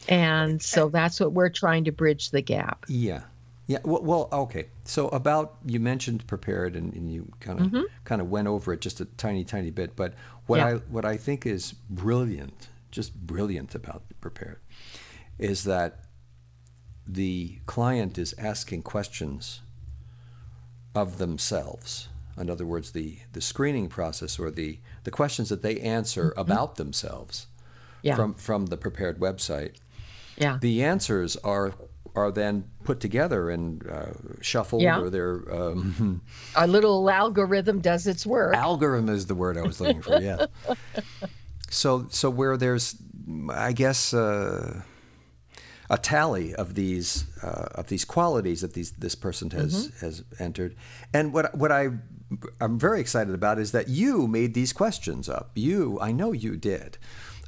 and 0.07 0.61
so 0.61 0.89
that's 0.89 1.19
what 1.19 1.31
we're 1.31 1.49
trying 1.49 1.85
to 1.85 1.91
bridge 1.91 2.29
the 2.29 2.41
gap 2.41 2.85
yeah 2.87 3.21
yeah. 3.67 3.79
Well, 3.83 4.01
well 4.03 4.29
okay. 4.31 4.67
So 4.85 5.07
about 5.09 5.57
you 5.65 5.79
mentioned 5.79 6.27
Prepaired, 6.27 6.75
and, 6.75 6.93
and 6.93 7.11
you 7.11 7.31
kind 7.39 7.59
of 7.59 7.67
mm-hmm. 7.67 7.83
kind 8.03 8.21
of 8.21 8.29
went 8.29 8.47
over 8.47 8.71
it 8.71 8.81
just 8.81 9.01
a 9.01 9.05
tiny, 9.05 9.43
tiny 9.43 9.71
bit. 9.71 9.95
But 9.95 10.13
what 10.45 10.57
yeah. 10.57 10.67
I 10.67 10.73
what 10.73 11.05
I 11.05 11.17
think 11.17 11.45
is 11.45 11.73
brilliant, 11.89 12.69
just 12.91 13.15
brilliant 13.15 13.73
about 13.73 14.03
Prepaired, 14.21 14.59
is 15.39 15.63
that 15.63 16.01
the 17.07 17.59
client 17.65 18.17
is 18.17 18.35
asking 18.37 18.83
questions 18.83 19.61
of 20.93 21.17
themselves. 21.17 22.09
In 22.37 22.49
other 22.49 22.65
words, 22.65 22.91
the 22.91 23.17
the 23.33 23.41
screening 23.41 23.89
process 23.89 24.37
or 24.37 24.51
the 24.51 24.79
the 25.03 25.11
questions 25.11 25.49
that 25.49 25.63
they 25.63 25.79
answer 25.79 26.29
mm-hmm. 26.29 26.39
about 26.39 26.75
themselves 26.75 27.47
yeah. 28.03 28.15
from 28.15 28.35
from 28.35 28.67
the 28.67 28.77
Prepaired 28.77 29.19
website. 29.19 29.77
Yeah. 30.37 30.59
The 30.61 30.83
answers 30.83 31.37
are 31.37 31.73
are 32.15 32.31
then 32.31 32.65
put 32.83 32.99
together 32.99 33.49
and 33.49 33.87
uh, 33.89 34.13
shuffled 34.41 34.81
yeah. 34.81 34.99
or 34.99 35.09
they're 35.09 35.53
um, 35.53 36.21
a 36.55 36.67
little 36.67 37.09
algorithm 37.09 37.81
does 37.81 38.07
its 38.07 38.25
work. 38.25 38.55
Algorithm 38.55 39.09
is 39.09 39.25
the 39.25 39.35
word 39.35 39.57
i 39.57 39.61
was 39.61 39.79
looking 39.79 40.01
for 40.01 40.19
yeah. 40.19 40.45
So 41.69 42.07
so 42.09 42.29
where 42.29 42.57
there's 42.57 42.95
i 43.49 43.73
guess 43.73 44.13
uh, 44.13 44.81
a 45.89 45.97
tally 45.97 46.53
of 46.55 46.75
these 46.75 47.25
uh, 47.43 47.67
of 47.75 47.87
these 47.87 48.05
qualities 48.05 48.61
that 48.61 48.73
these 48.73 48.91
this 48.91 49.15
person 49.15 49.51
has 49.51 49.87
mm-hmm. 49.87 50.05
has 50.05 50.23
entered. 50.39 50.75
And 51.13 51.33
what 51.33 51.55
what 51.55 51.71
i 51.71 51.89
i'm 52.59 52.79
very 52.79 52.99
excited 52.99 53.33
about 53.33 53.59
is 53.59 53.71
that 53.71 53.87
you 53.87 54.27
made 54.27 54.53
these 54.53 54.73
questions 54.73 55.29
up. 55.29 55.51
You 55.55 55.99
i 56.01 56.11
know 56.11 56.31
you 56.31 56.55
did 56.55 56.97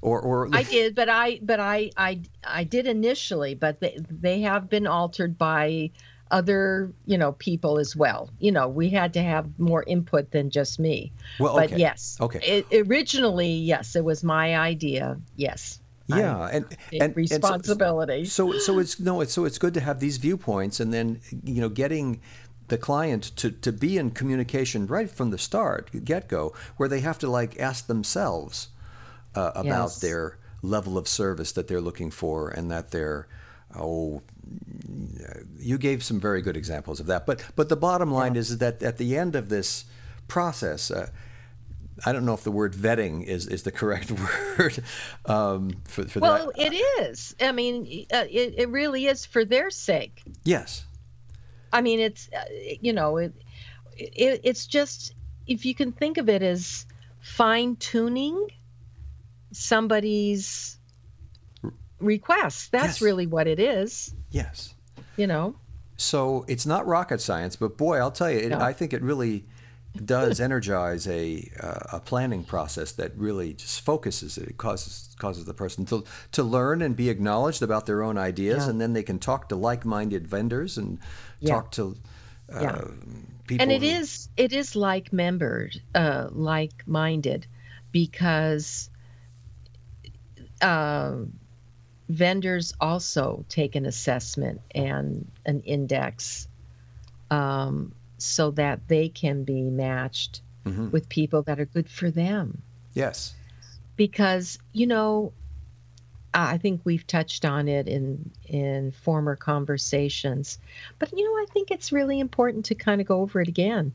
or 0.07 0.21
or 0.21 0.49
I 0.53 0.63
did, 0.63 0.95
but 0.95 1.09
I 1.09 1.39
but 1.41 1.59
I 1.59 1.91
I 1.97 2.21
I 2.43 2.63
did 2.63 2.87
initially, 2.87 3.55
but 3.55 3.79
they 3.79 3.97
they 4.09 4.41
have 4.41 4.69
been 4.69 4.87
altered 4.87 5.37
by 5.37 5.91
other 6.31 6.91
you 7.05 7.17
know 7.17 7.33
people 7.33 7.79
as 7.79 7.95
well. 7.95 8.29
You 8.39 8.51
know, 8.51 8.67
we 8.67 8.89
had 8.89 9.13
to 9.13 9.21
have 9.21 9.59
more 9.59 9.83
input 9.83 10.31
than 10.31 10.49
just 10.49 10.79
me. 10.79 11.11
Well, 11.39 11.57
okay. 11.57 11.67
but 11.67 11.79
yes, 11.79 12.17
okay. 12.21 12.39
It, 12.39 12.87
originally, 12.87 13.51
yes, 13.51 13.95
it 13.95 14.03
was 14.03 14.23
my 14.23 14.57
idea. 14.57 15.17
Yes. 15.35 15.79
Yeah, 16.09 16.47
and, 16.47 16.65
and 17.01 17.13
responsibility. 17.17 18.19
And 18.19 18.27
so, 18.29 18.53
so 18.53 18.59
so 18.59 18.79
it's 18.79 18.97
no, 18.97 19.19
it's 19.19 19.33
so 19.33 19.43
it's 19.43 19.57
good 19.57 19.73
to 19.73 19.81
have 19.81 19.99
these 19.99 20.15
viewpoints, 20.15 20.79
and 20.79 20.93
then 20.93 21.19
you 21.43 21.59
know 21.59 21.67
getting 21.67 22.21
the 22.67 22.77
client 22.77 23.23
to, 23.37 23.51
to 23.51 23.71
be 23.71 23.97
in 23.97 24.11
communication 24.11 24.87
right 24.87 25.09
from 25.09 25.31
the 25.31 25.37
start, 25.37 25.89
get 26.03 26.27
go, 26.27 26.53
where 26.77 26.89
they 26.89 26.99
have 27.01 27.17
to 27.19 27.29
like 27.29 27.59
ask 27.59 27.87
themselves, 27.87 28.69
uh, 29.37 29.51
about 29.55 29.89
yes. 29.89 29.99
their 29.99 30.37
level 30.63 30.97
of 30.97 31.07
service 31.07 31.51
that 31.51 31.67
they're 31.67 31.81
looking 31.81 32.09
for 32.09 32.49
and 32.49 32.71
that 32.71 32.89
they're 32.89 33.27
oh 33.75 34.21
you 35.59 35.77
gave 35.77 36.03
some 36.03 36.19
very 36.19 36.41
good 36.41 36.57
examples 36.57 36.99
of 36.99 37.05
that 37.05 37.25
but 37.25 37.43
but 37.55 37.69
the 37.69 37.75
bottom 37.75 38.11
line 38.11 38.33
yeah. 38.33 38.39
is 38.39 38.57
that 38.57 38.81
at 38.81 38.97
the 38.97 39.15
end 39.15 39.35
of 39.35 39.49
this 39.49 39.85
process 40.27 40.89
uh, 40.89 41.07
I 42.05 42.13
don't 42.13 42.25
know 42.25 42.33
if 42.33 42.43
the 42.43 42.51
word 42.51 42.73
vetting 42.73 43.23
is, 43.25 43.47
is 43.47 43.63
the 43.63 43.71
correct 43.71 44.11
word 44.57 44.83
um, 45.25 45.71
for, 45.85 46.03
for 46.05 46.19
well, 46.19 46.37
that. 46.37 46.57
Well, 46.57 46.67
it 46.67 46.75
is. 47.01 47.35
I 47.41 47.51
mean, 47.51 48.05
uh, 48.13 48.25
it, 48.29 48.53
it 48.55 48.69
really 48.69 49.07
is 49.07 49.25
for 49.25 49.43
their 49.43 49.71
sake. 49.71 50.21
Yes. 50.43 50.85
I 51.73 51.81
mean, 51.81 51.99
it's, 51.99 52.29
uh, 52.31 52.43
you 52.81 52.93
know, 52.93 53.17
it, 53.17 53.33
it, 53.97 54.41
it's 54.43 54.67
just, 54.67 55.15
if 55.47 55.65
you 55.65 55.73
can 55.73 55.91
think 55.91 56.19
of 56.19 56.29
it 56.29 56.43
as 56.43 56.85
fine 57.19 57.75
tuning 57.77 58.47
somebody's 59.51 60.77
request. 61.99 62.71
That's 62.71 62.85
yes. 62.85 63.01
really 63.01 63.27
what 63.27 63.47
it 63.47 63.59
is. 63.59 64.13
Yes. 64.31 64.73
You 65.15 65.27
know. 65.27 65.55
So 65.97 66.45
it's 66.47 66.65
not 66.65 66.85
rocket 66.85 67.21
science, 67.21 67.55
but 67.55 67.77
boy, 67.77 67.97
I'll 67.97 68.11
tell 68.11 68.29
you, 68.29 68.37
it, 68.37 68.49
no. 68.49 68.59
I 68.59 68.73
think 68.73 68.93
it 68.93 69.01
really 69.01 69.45
does 70.05 70.39
energize 70.39 71.07
a 71.07 71.49
uh, 71.59 71.97
a 71.97 71.99
planning 71.99 72.43
process 72.43 72.91
that 72.91 73.17
really 73.17 73.53
just 73.53 73.81
focuses 73.81 74.37
it. 74.37 74.49
It 74.49 74.57
causes 74.57 75.15
causes 75.17 75.45
the 75.45 75.55
person 75.55 75.85
to 75.87 76.03
to 76.33 76.43
learn 76.43 76.83
and 76.83 76.95
be 76.95 77.09
acknowledged 77.09 77.63
about 77.63 77.87
their 77.87 78.03
own 78.03 78.17
ideas, 78.17 78.65
yeah. 78.65 78.69
and 78.69 78.79
then 78.79 78.93
they 78.93 79.01
can 79.01 79.17
talk 79.17 79.49
to 79.49 79.55
like-minded 79.55 80.27
vendors 80.27 80.77
and 80.77 80.99
yeah. 81.39 81.49
talk 81.49 81.71
to. 81.71 81.95
Uh, 82.53 82.61
yeah. 82.61 82.81
People 83.47 83.63
and 83.63 83.71
it 83.71 83.81
who... 83.81 83.87
is 83.87 84.29
it 84.37 84.53
is 84.53 84.75
like 84.75 85.11
membered, 85.11 85.81
uh, 85.95 86.27
like 86.31 86.83
minded, 86.85 87.47
because 87.91 88.91
uh, 90.61 91.15
vendors 92.09 92.73
also 92.79 93.45
take 93.49 93.75
an 93.75 93.85
assessment 93.85 94.61
and 94.73 95.29
an 95.45 95.61
index 95.61 96.47
um, 97.29 97.93
so 98.17 98.51
that 98.51 98.87
they 98.87 99.09
can 99.09 99.43
be 99.43 99.61
matched 99.61 100.41
mm-hmm. 100.65 100.89
with 100.91 101.09
people 101.09 101.43
that 101.43 101.59
are 101.59 101.65
good 101.65 101.89
for 101.89 102.09
them. 102.09 102.61
Yes. 102.93 103.33
Because, 103.95 104.59
you 104.73 104.87
know, 104.87 105.33
I 106.33 106.57
think 106.57 106.81
we've 106.83 107.05
touched 107.07 107.45
on 107.45 107.67
it 107.67 107.87
in 107.87 108.31
in 108.45 108.91
former 108.91 109.35
conversations. 109.35 110.59
But 110.99 111.11
you 111.17 111.23
know, 111.23 111.41
I 111.41 111.45
think 111.51 111.71
it's 111.71 111.91
really 111.91 112.19
important 112.19 112.65
to 112.65 112.75
kind 112.75 113.01
of 113.01 113.07
go 113.07 113.21
over 113.21 113.41
it 113.41 113.47
again. 113.47 113.93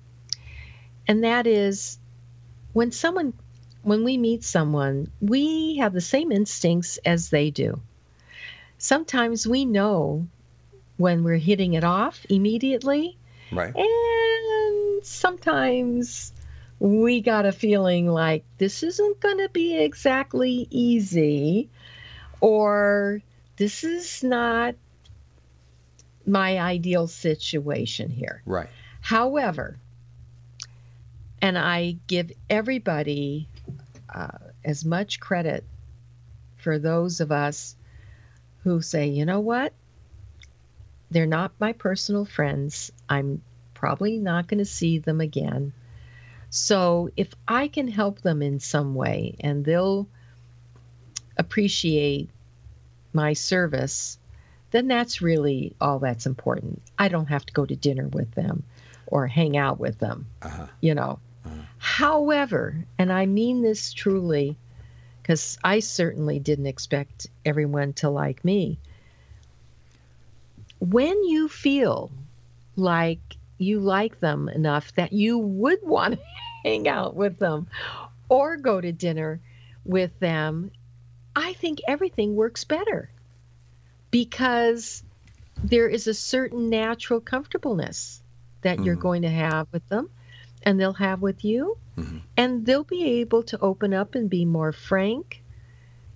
And 1.06 1.22
that 1.24 1.46
is 1.46 1.98
when 2.72 2.90
someone 2.90 3.34
when 3.82 4.04
we 4.04 4.16
meet 4.16 4.44
someone, 4.44 5.10
we 5.20 5.76
have 5.78 5.92
the 5.92 6.00
same 6.00 6.32
instincts 6.32 6.98
as 7.04 7.30
they 7.30 7.50
do. 7.50 7.80
Sometimes 8.78 9.46
we 9.46 9.64
know 9.64 10.26
when 10.96 11.24
we're 11.24 11.36
hitting 11.36 11.74
it 11.74 11.84
off 11.84 12.24
immediately. 12.28 13.16
Right. 13.50 13.74
And 13.74 15.04
sometimes 15.04 16.32
we 16.78 17.20
got 17.20 17.46
a 17.46 17.52
feeling 17.52 18.08
like 18.08 18.44
this 18.58 18.82
isn't 18.82 19.20
going 19.20 19.38
to 19.38 19.48
be 19.48 19.76
exactly 19.76 20.66
easy, 20.70 21.68
or 22.40 23.20
this 23.56 23.84
is 23.84 24.22
not 24.22 24.74
my 26.26 26.58
ideal 26.58 27.06
situation 27.06 28.10
here. 28.10 28.42
Right. 28.46 28.68
However, 29.00 29.76
and 31.40 31.58
I 31.58 31.96
give 32.06 32.32
everybody 32.48 33.48
uh, 34.14 34.38
as 34.64 34.84
much 34.84 35.20
credit 35.20 35.64
for 36.58 36.78
those 36.78 37.20
of 37.20 37.32
us 37.32 37.76
who 38.62 38.80
say, 38.80 39.08
you 39.08 39.24
know 39.24 39.40
what? 39.40 39.72
They're 41.10 41.26
not 41.26 41.52
my 41.58 41.72
personal 41.72 42.24
friends. 42.24 42.92
I'm 43.08 43.42
probably 43.74 44.18
not 44.18 44.46
going 44.46 44.58
to 44.58 44.64
see 44.64 44.98
them 44.98 45.20
again. 45.20 45.72
So 46.50 47.10
if 47.16 47.34
I 47.48 47.68
can 47.68 47.88
help 47.88 48.20
them 48.20 48.42
in 48.42 48.60
some 48.60 48.94
way 48.94 49.36
and 49.40 49.64
they'll 49.64 50.06
appreciate 51.36 52.30
my 53.12 53.32
service, 53.32 54.18
then 54.70 54.88
that's 54.88 55.20
really 55.20 55.74
all 55.80 55.98
that's 55.98 56.26
important. 56.26 56.82
I 56.98 57.08
don't 57.08 57.26
have 57.26 57.44
to 57.46 57.52
go 57.52 57.66
to 57.66 57.76
dinner 57.76 58.08
with 58.08 58.32
them 58.32 58.62
or 59.06 59.26
hang 59.26 59.56
out 59.56 59.78
with 59.78 59.98
them, 59.98 60.26
Uh-huh. 60.42 60.66
you 60.80 60.94
know. 60.94 61.18
However, 61.82 62.86
and 62.96 63.12
I 63.12 63.26
mean 63.26 63.60
this 63.62 63.92
truly, 63.92 64.56
because 65.20 65.58
I 65.64 65.80
certainly 65.80 66.38
didn't 66.38 66.66
expect 66.66 67.26
everyone 67.44 67.92
to 67.94 68.08
like 68.08 68.44
me. 68.44 68.78
When 70.78 71.24
you 71.24 71.48
feel 71.48 72.12
like 72.76 73.36
you 73.58 73.80
like 73.80 74.20
them 74.20 74.48
enough 74.48 74.94
that 74.94 75.12
you 75.12 75.38
would 75.38 75.80
want 75.82 76.14
to 76.14 76.20
hang 76.64 76.86
out 76.86 77.16
with 77.16 77.40
them 77.40 77.66
or 78.28 78.56
go 78.58 78.80
to 78.80 78.92
dinner 78.92 79.40
with 79.84 80.16
them, 80.20 80.70
I 81.34 81.52
think 81.54 81.80
everything 81.88 82.36
works 82.36 82.62
better 82.62 83.10
because 84.12 85.02
there 85.64 85.88
is 85.88 86.06
a 86.06 86.14
certain 86.14 86.70
natural 86.70 87.20
comfortableness 87.20 88.22
that 88.62 88.80
you're 88.84 88.96
Mhm. 88.96 89.00
going 89.00 89.22
to 89.22 89.30
have 89.30 89.66
with 89.72 89.86
them 89.88 90.08
and 90.64 90.78
they'll 90.80 90.92
have 90.94 91.20
with 91.22 91.44
you. 91.44 91.76
Mhm. 91.98 92.20
and 92.36 92.64
they'll 92.64 92.84
be 92.84 93.04
able 93.20 93.42
to 93.42 93.58
open 93.60 93.92
up 93.92 94.14
and 94.14 94.30
be 94.30 94.44
more 94.46 94.72
frank 94.72 95.42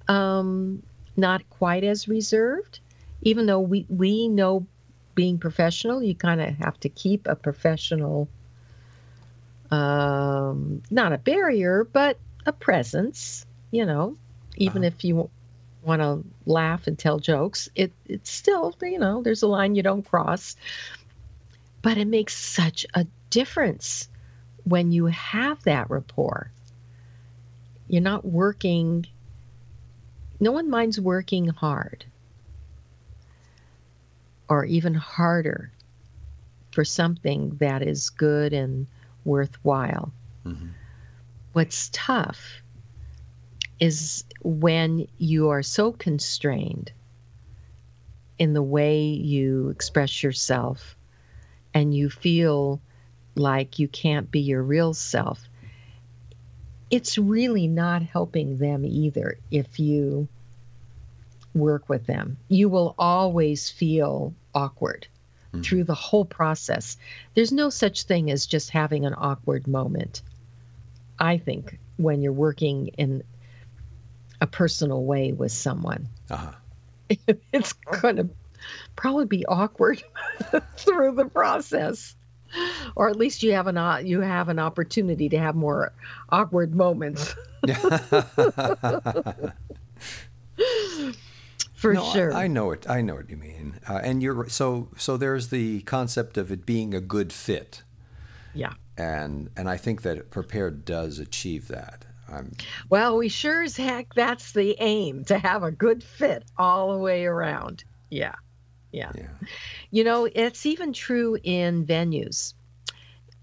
um, 0.09 0.83
not 1.17 1.49
quite 1.51 1.85
as 1.85 2.09
reserved. 2.09 2.81
Even 3.23 3.47
though 3.47 3.61
we 3.61 3.87
we 3.89 4.29
know 4.29 4.67
being 5.15 5.39
professional 5.39 6.03
you 6.03 6.15
kind 6.15 6.41
of 6.41 6.55
have 6.57 6.79
to 6.81 6.89
keep 6.89 7.27
a 7.27 7.35
professional 7.35 8.29
um, 9.71 10.83
not 10.91 11.13
a 11.13 11.19
barrier 11.19 11.85
but 11.85 12.19
a 12.47 12.53
presence 12.53 13.45
you 13.71 13.85
know. 13.85 14.17
Even 14.57 14.83
Uh-huh. 14.83 14.89
if 14.95 15.05
you 15.05 15.31
want 15.83 16.01
to 16.03 16.25
laugh 16.47 16.87
and 16.87 16.99
tell 16.99 17.19
jokes 17.19 17.69
it 17.75 17.93
it's 18.07 18.31
still 18.31 18.75
you 18.83 18.99
know 18.99 19.23
there's 19.23 19.43
a 19.43 19.49
line 19.49 19.75
you 19.75 19.83
don't 19.83 20.03
cross. 20.05 20.57
But 21.83 21.99
it 21.99 22.07
makes 22.09 22.35
such 22.35 22.87
a 22.95 23.07
difference 23.31 24.09
when 24.67 24.91
you 24.91 25.07
have 25.07 25.63
that 25.63 25.89
rapport. 25.89 26.51
You're 27.89 28.03
not 28.03 28.25
working, 28.25 29.07
no 30.41 30.51
one 30.51 30.69
minds 30.69 31.01
working 31.01 31.47
hard 31.49 32.05
or 34.49 34.65
even 34.65 34.95
harder 34.95 35.71
for 36.73 36.85
something 36.85 37.57
that 37.59 37.83
is 37.83 38.11
good 38.11 38.53
and 38.53 38.89
worthwhile. 39.25 40.13
Mhm. 40.45 40.71
What's 41.53 41.89
tough 41.93 42.61
is 43.79 44.25
when 44.43 45.07
you 45.19 45.51
are 45.51 45.63
so 45.63 45.93
constrained 45.93 46.91
in 48.39 48.53
the 48.53 48.63
way 48.63 49.05
you 49.05 49.69
express 49.69 50.23
yourself 50.23 50.97
and 51.73 51.95
you 51.95 52.11
feel 52.11 52.81
like 53.37 53.79
you 53.79 53.89
can't 53.89 54.31
be 54.31 54.41
your 54.41 54.63
real 54.63 54.95
self, 54.95 55.49
it's 56.91 57.19
really 57.19 57.69
not 57.69 58.03
helping 58.03 58.59
them 58.59 58.85
either 58.85 59.39
if 59.51 59.79
you 59.79 60.29
work 61.55 61.89
with 61.89 62.07
them. 62.07 62.37
You 62.49 62.69
will 62.69 62.95
always 62.99 63.71
feel 63.71 64.35
awkward 64.55 65.07
Mhm. 65.53 65.65
through 65.65 65.85
the 65.85 65.95
whole 65.95 66.25
process. 66.25 66.97
There's 67.35 67.53
no 67.53 67.71
such 67.71 68.03
thing 68.05 68.31
as 68.31 68.47
just 68.47 68.71
having 68.71 69.07
an 69.07 69.15
awkward 69.17 69.67
moment. 69.67 70.23
I 71.19 71.39
think 71.39 71.79
when 71.97 72.21
you're 72.21 72.33
working 72.33 72.89
in 72.99 73.23
a 74.41 74.47
personal 74.47 75.03
way 75.05 75.33
with 75.33 75.53
someone, 75.53 76.09
Uh-huh. 76.31 76.53
it's 77.53 77.73
going 77.73 78.17
to 78.17 78.29
probably 78.97 79.27
be 79.27 79.47
awkward 79.47 80.03
through 80.77 81.13
the 81.15 81.27
process 81.27 82.16
or 82.97 83.09
at 83.09 83.17
least 83.17 83.43
you 83.43 83.53
have 83.53 83.67
an 83.67 84.07
you 84.07 84.21
have 84.21 84.49
an 84.49 84.59
opportunity 84.59 85.29
to 85.29 85.39
have 85.39 85.55
more 85.55 85.93
awkward 86.31 86.75
moments 86.75 87.35
for 91.75 91.93
no, 91.95 92.05
sure 92.13 92.33
I, 92.33 92.47
know 92.47 92.71
it. 92.71 92.89
I 92.89 93.01
know 93.01 93.15
what 93.17 93.29
you 93.29 93.37
mean. 93.37 93.79
Uh, 93.89 94.01
and 94.03 94.23
you're 94.23 94.49
so 94.49 94.89
so. 94.97 95.17
There's 95.17 95.49
the 95.49 95.81
concept 95.83 96.39
of 96.39 96.51
it 96.53 96.65
being 96.65 96.95
a 96.95 97.01
good 97.01 97.33
fit, 97.33 97.83
yeah 98.55 98.75
and 98.97 99.51
and 99.57 99.69
I 99.69 99.77
think 99.77 100.03
that 100.03 100.31
Prepaired 100.31 100.85
does 100.85 101.19
achieve 101.19 101.69
that. 101.69 102.05
I'm, 102.29 102.57
well 102.91 103.17
we 103.17 103.29
sure 103.29 103.63
as 103.63 103.77
heck 103.77 104.13
that's 104.15 104.51
the 104.51 104.77
aim 104.81 105.25
to 105.27 105.39
have 105.39 105.63
a 105.63 105.71
good 105.71 106.03
fit 106.03 106.43
all 106.59 106.93
the 106.93 106.99
way 106.99 107.25
around 107.25 107.85
yeah 108.11 108.35
yeah 108.97 109.13
yeah. 109.15 109.49
You 109.91 110.05
know, 110.05 110.29
it's 110.33 110.67
even 110.67 110.93
true 110.93 111.39
in 111.43 111.87
venues. 111.87 112.55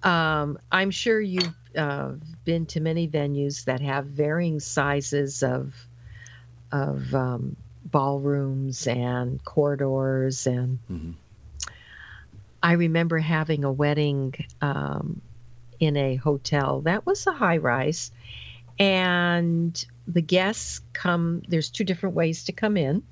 Um, 0.04 0.58
I'm 0.72 0.92
sure 0.92 1.20
you've 1.22 1.56
uh, 1.78 2.14
been 2.44 2.66
to 2.68 2.82
many 2.82 3.08
venues 3.08 3.66
that 3.66 3.82
have 3.82 4.06
varying 4.06 4.60
sizes 4.60 5.44
of 5.44 5.74
of 6.72 7.14
um, 7.14 7.56
ballrooms 7.86 8.88
and 8.88 9.44
corridors, 9.44 10.48
and 10.48 10.80
Mhm. 10.90 11.14
I 12.62 12.74
remember 12.74 13.20
having 13.20 13.64
a 13.64 13.72
wedding 13.72 14.34
um, 14.62 15.22
in 15.80 15.98
a 15.98 16.16
hotel 16.16 16.82
that 16.82 17.06
was 17.06 17.28
a 17.28 17.34
high 17.34 17.58
rise, 17.58 18.12
and 18.80 19.86
the 20.08 20.22
guests 20.22 20.82
come. 20.94 21.44
There's 21.48 21.70
two 21.70 21.84
different 21.84 22.16
ways 22.16 22.46
to 22.46 22.52
come 22.54 22.78
in, 22.78 23.04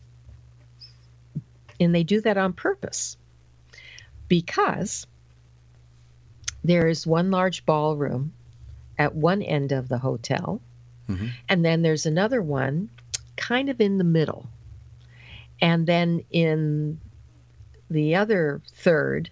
and 1.81 1.93
they 1.95 2.03
do 2.03 2.21
that 2.21 2.37
on 2.37 2.53
purpose 2.53 3.17
because 4.27 5.05
there 6.63 6.87
is 6.87 7.07
one 7.07 7.31
large 7.31 7.65
ballroom 7.65 8.33
at 8.97 9.15
one 9.15 9.41
end 9.41 9.71
of 9.71 9.89
the 9.89 9.97
hotel, 9.97 10.61
Mhm. 11.07 11.31
and 11.49 11.65
then 11.65 11.81
there's 11.81 12.05
another 12.05 12.41
one 12.41 12.89
kind 13.35 13.69
of 13.69 13.81
in 13.81 13.97
the 13.97 14.03
middle. 14.03 14.47
And 15.59 15.87
then 15.87 16.23
in 16.29 16.99
the 17.89 18.15
other 18.15 18.61
third 18.73 19.29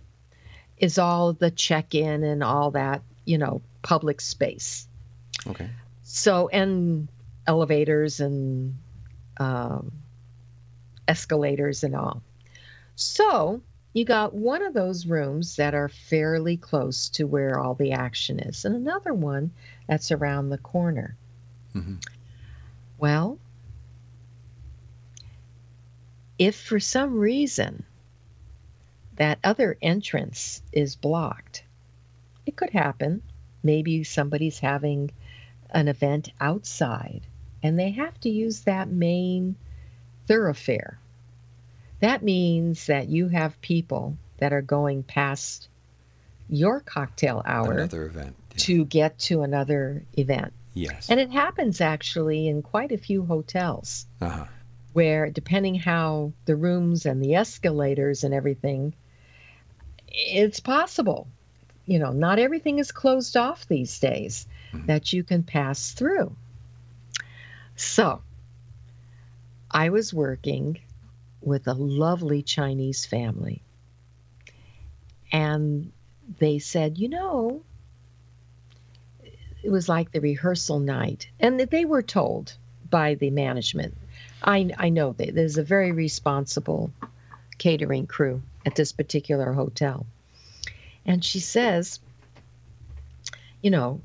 is 0.78 0.98
all 0.98 1.34
the 1.34 1.52
check 1.52 1.94
in 1.94 2.24
and 2.24 2.44
all 2.44 2.72
that, 2.72 3.04
you 3.26 3.38
know, 3.38 3.62
public 3.84 4.22
space. 4.22 4.88
Okay. 5.48 5.70
So, 6.04 6.48
and 6.50 7.08
elevators 7.46 8.20
and 8.20 8.78
um, 9.38 9.92
escalators 11.08 11.84
and 11.84 11.96
all. 11.96 12.22
So, 13.02 13.62
you 13.94 14.04
got 14.04 14.34
one 14.34 14.62
of 14.62 14.74
those 14.74 15.06
rooms 15.06 15.56
that 15.56 15.74
are 15.74 15.88
fairly 15.88 16.58
close 16.58 17.08
to 17.12 17.24
where 17.24 17.58
all 17.58 17.74
the 17.74 17.94
action 17.94 18.40
is, 18.40 18.66
and 18.66 18.76
another 18.76 19.14
one 19.14 19.52
that's 19.88 20.12
around 20.12 20.50
the 20.50 20.58
corner. 20.58 21.16
Mhm. 21.74 22.04
Well, 22.98 23.40
if 26.38 26.58
for 26.58 26.82
some 26.82 27.18
reason 27.18 27.86
that 29.16 29.40
other 29.46 29.78
entrance 29.82 30.62
is 30.74 30.98
blocked, 30.98 31.64
it 32.46 32.58
could 32.58 32.72
happen. 32.72 33.22
Maybe 33.64 34.04
somebody's 34.04 34.60
having 34.60 35.12
an 35.70 35.88
event 35.88 36.34
outside 36.42 37.22
and 37.64 37.80
they 37.80 37.92
have 37.92 38.20
to 38.20 38.30
use 38.30 38.64
that 38.64 38.90
main 38.90 39.56
thoroughfare. 40.28 41.00
That 42.00 42.24
means 42.24 42.88
that 42.88 43.10
you 43.10 43.28
have 43.28 43.60
people 43.62 44.18
that 44.38 44.54
are 44.54 44.62
going 44.62 45.04
past 45.04 45.68
your 46.50 46.80
cocktail 46.80 47.42
hour 47.46 47.74
Another 47.74 48.06
event. 48.06 48.36
Yeah. 48.52 48.58
to 48.58 48.86
get 48.86 49.20
to 49.20 49.42
another 49.42 50.04
event. 50.18 50.54
yes. 50.74 51.10
And 51.10 51.20
it 51.20 51.30
happens 51.30 51.82
actually 51.82 52.48
in 52.48 52.62
quite 52.62 52.92
a 52.92 52.98
few 52.98 53.26
hotels 53.26 54.06
uh-huh. 54.22 54.46
where, 54.94 55.30
depending 55.30 55.76
how 55.76 56.34
the 56.46 56.56
rooms 56.56 57.06
and 57.06 57.24
the 57.24 57.36
escalators 57.36 58.24
and 58.24 58.34
everything, 58.34 58.94
it's 60.08 60.60
possible. 60.60 61.28
You 61.86 62.00
know, 62.00 62.12
not 62.12 62.40
everything 62.40 62.80
is 62.80 62.92
closed 62.92 63.36
off 63.38 63.68
these 63.68 64.00
days. 64.00 64.48
mm-hmm. 64.74 64.86
that 64.88 65.14
you 65.14 65.24
can 65.24 65.44
pass 65.44 65.92
through. 65.92 66.36
So, 67.76 68.22
I 69.72 69.90
was 69.90 70.14
working 70.14 70.80
with 71.42 71.68
a 71.68 71.74
lovely 71.74 72.42
Chinese 72.42 73.06
family, 73.06 73.62
and 75.32 75.92
they 76.40 76.60
said, 76.60 76.98
you 76.98 77.10
know, 77.10 77.62
it 79.64 79.70
was 79.70 79.90
like 79.90 80.12
the 80.12 80.22
rehearsal 80.22 80.80
night, 80.80 81.28
and 81.40 81.60
they 81.60 81.86
were 81.86 82.04
told 82.04 82.56
by 82.90 83.16
the 83.16 83.30
management. 83.30 83.96
I, 84.44 84.72
I 84.78 84.90
know 84.90 85.14
that 85.14 85.36
there's 85.36 85.58
a 85.58 85.64
very 85.64 85.92
responsible 85.92 86.92
catering 87.58 88.08
crew 88.08 88.42
at 88.66 88.76
this 88.76 88.92
particular 88.92 89.54
hotel. 89.54 90.06
And 91.06 91.24
she 91.24 91.40
says, 91.40 92.00
you 93.62 93.72
know, 93.72 94.02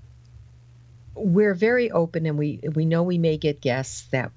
we're 1.14 1.55
very 1.55 1.90
open 1.90 2.27
and 2.27 2.37
we 2.37 2.61
we 2.75 2.85
know 2.85 3.05
we 3.05 3.18
may 3.18 3.37
get 3.37 3.61
guests 3.61 4.03
that 4.11 4.33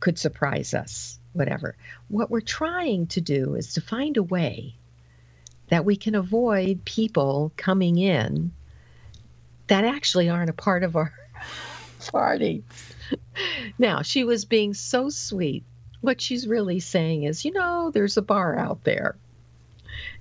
could 0.00 0.18
surprise 0.18 0.72
us, 0.72 1.18
whatever. 1.34 1.76
What 2.08 2.30
we're 2.30 2.40
trying 2.40 3.08
to 3.08 3.20
do 3.20 3.54
is 3.54 3.74
to 3.74 3.80
find 3.80 4.16
a 4.16 4.22
way 4.22 4.74
that 5.68 5.84
we 5.84 5.96
can 5.96 6.14
avoid 6.14 6.84
people 6.84 7.52
coming 7.56 7.98
in 7.98 8.52
that 9.66 9.84
actually 9.84 10.28
aren't 10.28 10.50
a 10.50 10.54
part 10.54 10.82
of 10.82 10.96
our 10.96 11.12
party. 12.10 12.64
now, 13.78 14.02
she 14.02 14.24
was 14.24 14.44
being 14.44 14.74
so 14.74 15.08
sweet. 15.08 15.64
What 16.00 16.20
she's 16.20 16.46
really 16.46 16.80
saying 16.80 17.24
is, 17.24 17.44
you 17.44 17.52
know, 17.52 17.90
there's 17.90 18.16
a 18.16 18.22
bar 18.22 18.58
out 18.58 18.84
there, 18.84 19.16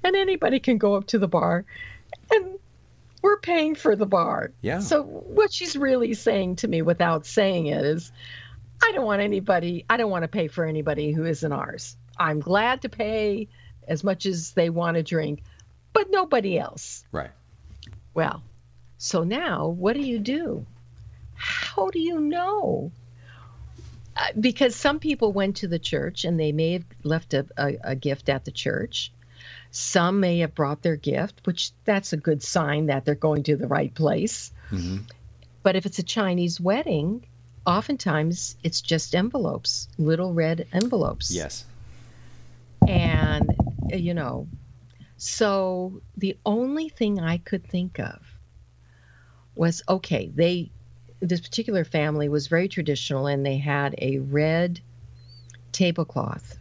and 0.03 0.15
anybody 0.15 0.59
can 0.59 0.77
go 0.77 0.95
up 0.95 1.07
to 1.07 1.19
the 1.19 1.27
bar, 1.27 1.65
and 2.31 2.57
we're 3.21 3.39
paying 3.39 3.75
for 3.75 3.95
the 3.95 4.05
bar. 4.05 4.51
Yeah. 4.61 4.79
So, 4.79 5.03
what 5.03 5.51
she's 5.51 5.75
really 5.75 6.13
saying 6.13 6.57
to 6.57 6.69
me 6.69 6.81
without 6.81 7.25
saying 7.25 7.67
it 7.67 7.83
is, 7.83 8.13
I 8.83 8.91
don't 8.91 9.05
want 9.05 9.21
anybody, 9.21 9.85
I 9.89 9.97
don't 9.97 10.11
want 10.11 10.23
to 10.23 10.27
pay 10.27 10.49
for 10.49 10.65
anybody 10.65 11.13
who 11.13 11.23
isn't 11.25 11.51
ours. 11.51 11.95
I'm 12.17 12.41
glad 12.41 12.81
to 12.81 12.89
pay 12.89 13.47
as 13.87 14.03
much 14.03 14.25
as 14.25 14.51
they 14.51 14.69
want 14.69 14.95
to 14.97 15.03
drink, 15.03 15.41
but 15.93 16.11
nobody 16.11 16.59
else. 16.59 17.05
Right. 17.11 17.31
Well, 18.13 18.43
so 18.97 19.23
now 19.23 19.67
what 19.67 19.93
do 19.93 20.01
you 20.01 20.19
do? 20.19 20.65
How 21.35 21.89
do 21.89 21.99
you 21.99 22.19
know? 22.19 22.91
Uh, 24.15 24.27
because 24.39 24.75
some 24.75 24.99
people 24.99 25.31
went 25.31 25.57
to 25.57 25.67
the 25.67 25.79
church 25.79 26.25
and 26.25 26.39
they 26.39 26.51
may 26.51 26.73
have 26.73 26.85
left 27.03 27.33
a, 27.33 27.47
a, 27.57 27.77
a 27.83 27.95
gift 27.95 28.29
at 28.29 28.45
the 28.45 28.51
church. 28.51 29.11
Some 29.71 30.19
may 30.19 30.39
have 30.39 30.53
brought 30.53 30.83
their 30.83 30.97
gift, 30.97 31.41
which 31.45 31.71
that's 31.85 32.13
a 32.13 32.17
good 32.17 32.43
sign 32.43 32.87
that 32.87 33.05
they're 33.05 33.15
going 33.15 33.43
to 33.43 33.55
the 33.55 33.67
right 33.67 33.93
place. 33.93 34.51
Mm-hmm. 34.71 34.97
But 35.63 35.75
if 35.75 35.85
it's 35.85 35.99
a 35.99 36.03
Chinese 36.03 36.59
wedding, 36.61 37.25
oftentimes 37.65 38.55
it's 38.63 38.81
just 38.81 39.15
envelopes, 39.15 39.87
little 39.97 40.33
red 40.33 40.67
envelopes. 40.73 41.31
Yes. 41.31 41.65
And, 42.87 43.49
uh, 43.91 43.95
you 43.95 44.13
know, 44.13 44.47
so 45.17 46.01
the 46.17 46.37
only 46.45 46.89
thing 46.89 47.19
I 47.19 47.37
could 47.37 47.65
think 47.65 47.99
of 47.99 48.19
was 49.55 49.83
okay, 49.87 50.31
they, 50.33 50.71
this 51.19 51.39
particular 51.39 51.85
family 51.85 52.27
was 52.27 52.47
very 52.47 52.67
traditional 52.67 53.27
and 53.27 53.45
they 53.45 53.57
had 53.57 53.95
a 53.99 54.19
red 54.19 54.81
tablecloth 55.71 56.57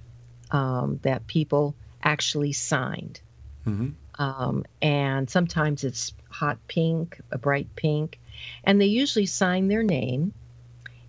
um, 0.50 1.00
that 1.02 1.26
people 1.26 1.74
actually 2.02 2.52
signed. 2.52 3.20
Mm-hmm. 3.66 3.90
Um, 4.22 4.64
and 4.80 5.28
sometimes 5.28 5.84
it's 5.84 6.12
hot 6.28 6.58
pink, 6.68 7.20
a 7.30 7.38
bright 7.38 7.74
pink. 7.74 8.20
And 8.64 8.80
they 8.80 8.86
usually 8.86 9.26
sign 9.26 9.68
their 9.68 9.82
name 9.82 10.32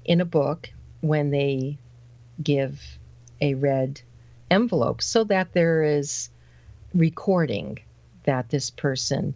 in 0.05 0.21
a 0.21 0.25
book 0.25 0.69
when 1.01 1.29
they 1.31 1.77
give 2.41 2.81
a 3.41 3.53
red 3.55 4.01
envelope 4.49 5.01
so 5.01 5.23
that 5.23 5.53
there 5.53 5.83
is 5.83 6.29
recording 6.93 7.79
that 8.23 8.49
this 8.49 8.69
person 8.69 9.33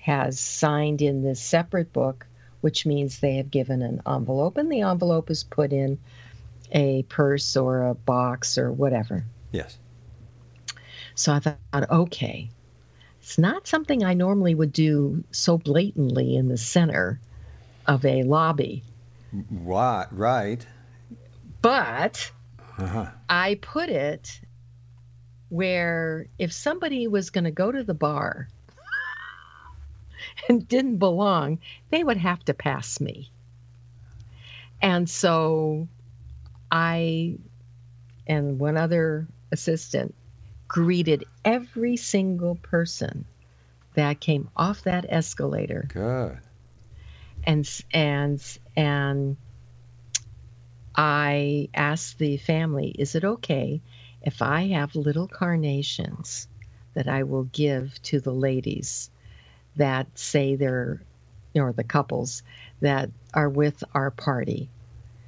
has 0.00 0.40
signed 0.40 1.02
in 1.02 1.22
this 1.22 1.40
separate 1.40 1.92
book, 1.92 2.26
which 2.60 2.86
means 2.86 3.18
they 3.18 3.36
have 3.36 3.50
given 3.50 3.82
an 3.82 4.02
envelope, 4.06 4.56
and 4.56 4.70
the 4.70 4.80
envelope 4.80 5.30
is 5.30 5.44
put 5.44 5.72
in 5.72 5.98
a 6.72 7.02
purse 7.04 7.56
or 7.56 7.86
a 7.86 7.94
box 7.94 8.58
or 8.58 8.72
whatever. 8.72 9.24
Yes. 9.52 9.78
So 11.14 11.32
I 11.32 11.38
thought, 11.40 11.90
okay, 11.90 12.50
it's 13.20 13.38
not 13.38 13.66
something 13.66 14.02
I 14.04 14.14
normally 14.14 14.54
would 14.54 14.72
do 14.72 15.22
so 15.30 15.58
blatantly 15.58 16.36
in 16.36 16.48
the 16.48 16.56
center 16.56 17.20
of 17.86 18.04
a 18.04 18.22
lobby. 18.22 18.82
Right, 19.32 20.06
right. 20.10 20.66
But 21.62 22.30
uh-huh. 22.78 23.10
I 23.28 23.56
put 23.56 23.88
it 23.90 24.40
where 25.48 26.26
if 26.38 26.52
somebody 26.52 27.06
was 27.08 27.30
going 27.30 27.44
to 27.44 27.50
go 27.50 27.70
to 27.70 27.82
the 27.82 27.94
bar 27.94 28.48
and 30.48 30.66
didn't 30.66 30.98
belong, 30.98 31.58
they 31.90 32.02
would 32.02 32.16
have 32.16 32.44
to 32.44 32.54
pass 32.54 33.00
me. 33.00 33.30
And 34.80 35.08
so 35.10 35.88
I 36.70 37.36
and 38.26 38.58
one 38.58 38.76
other 38.76 39.26
assistant 39.52 40.14
greeted 40.68 41.24
every 41.44 41.96
single 41.96 42.54
person 42.54 43.24
that 43.94 44.20
came 44.20 44.48
off 44.56 44.82
that 44.82 45.04
escalator. 45.08 45.86
Good. 45.88 46.38
And 47.44 47.68
and 47.92 48.40
and 48.76 49.36
I 50.94 51.68
asked 51.74 52.18
the 52.18 52.36
family, 52.36 52.88
"Is 52.98 53.14
it 53.14 53.24
okay 53.24 53.80
if 54.22 54.42
I 54.42 54.68
have 54.68 54.94
little 54.94 55.28
carnations 55.28 56.48
that 56.94 57.08
I 57.08 57.22
will 57.22 57.44
give 57.44 58.00
to 58.02 58.20
the 58.20 58.32
ladies 58.34 59.10
that 59.76 60.18
say 60.18 60.56
they're, 60.56 61.00
or 61.54 61.72
the 61.72 61.84
couples 61.84 62.42
that 62.80 63.10
are 63.34 63.48
with 63.48 63.82
our 63.94 64.10
party?" 64.10 64.68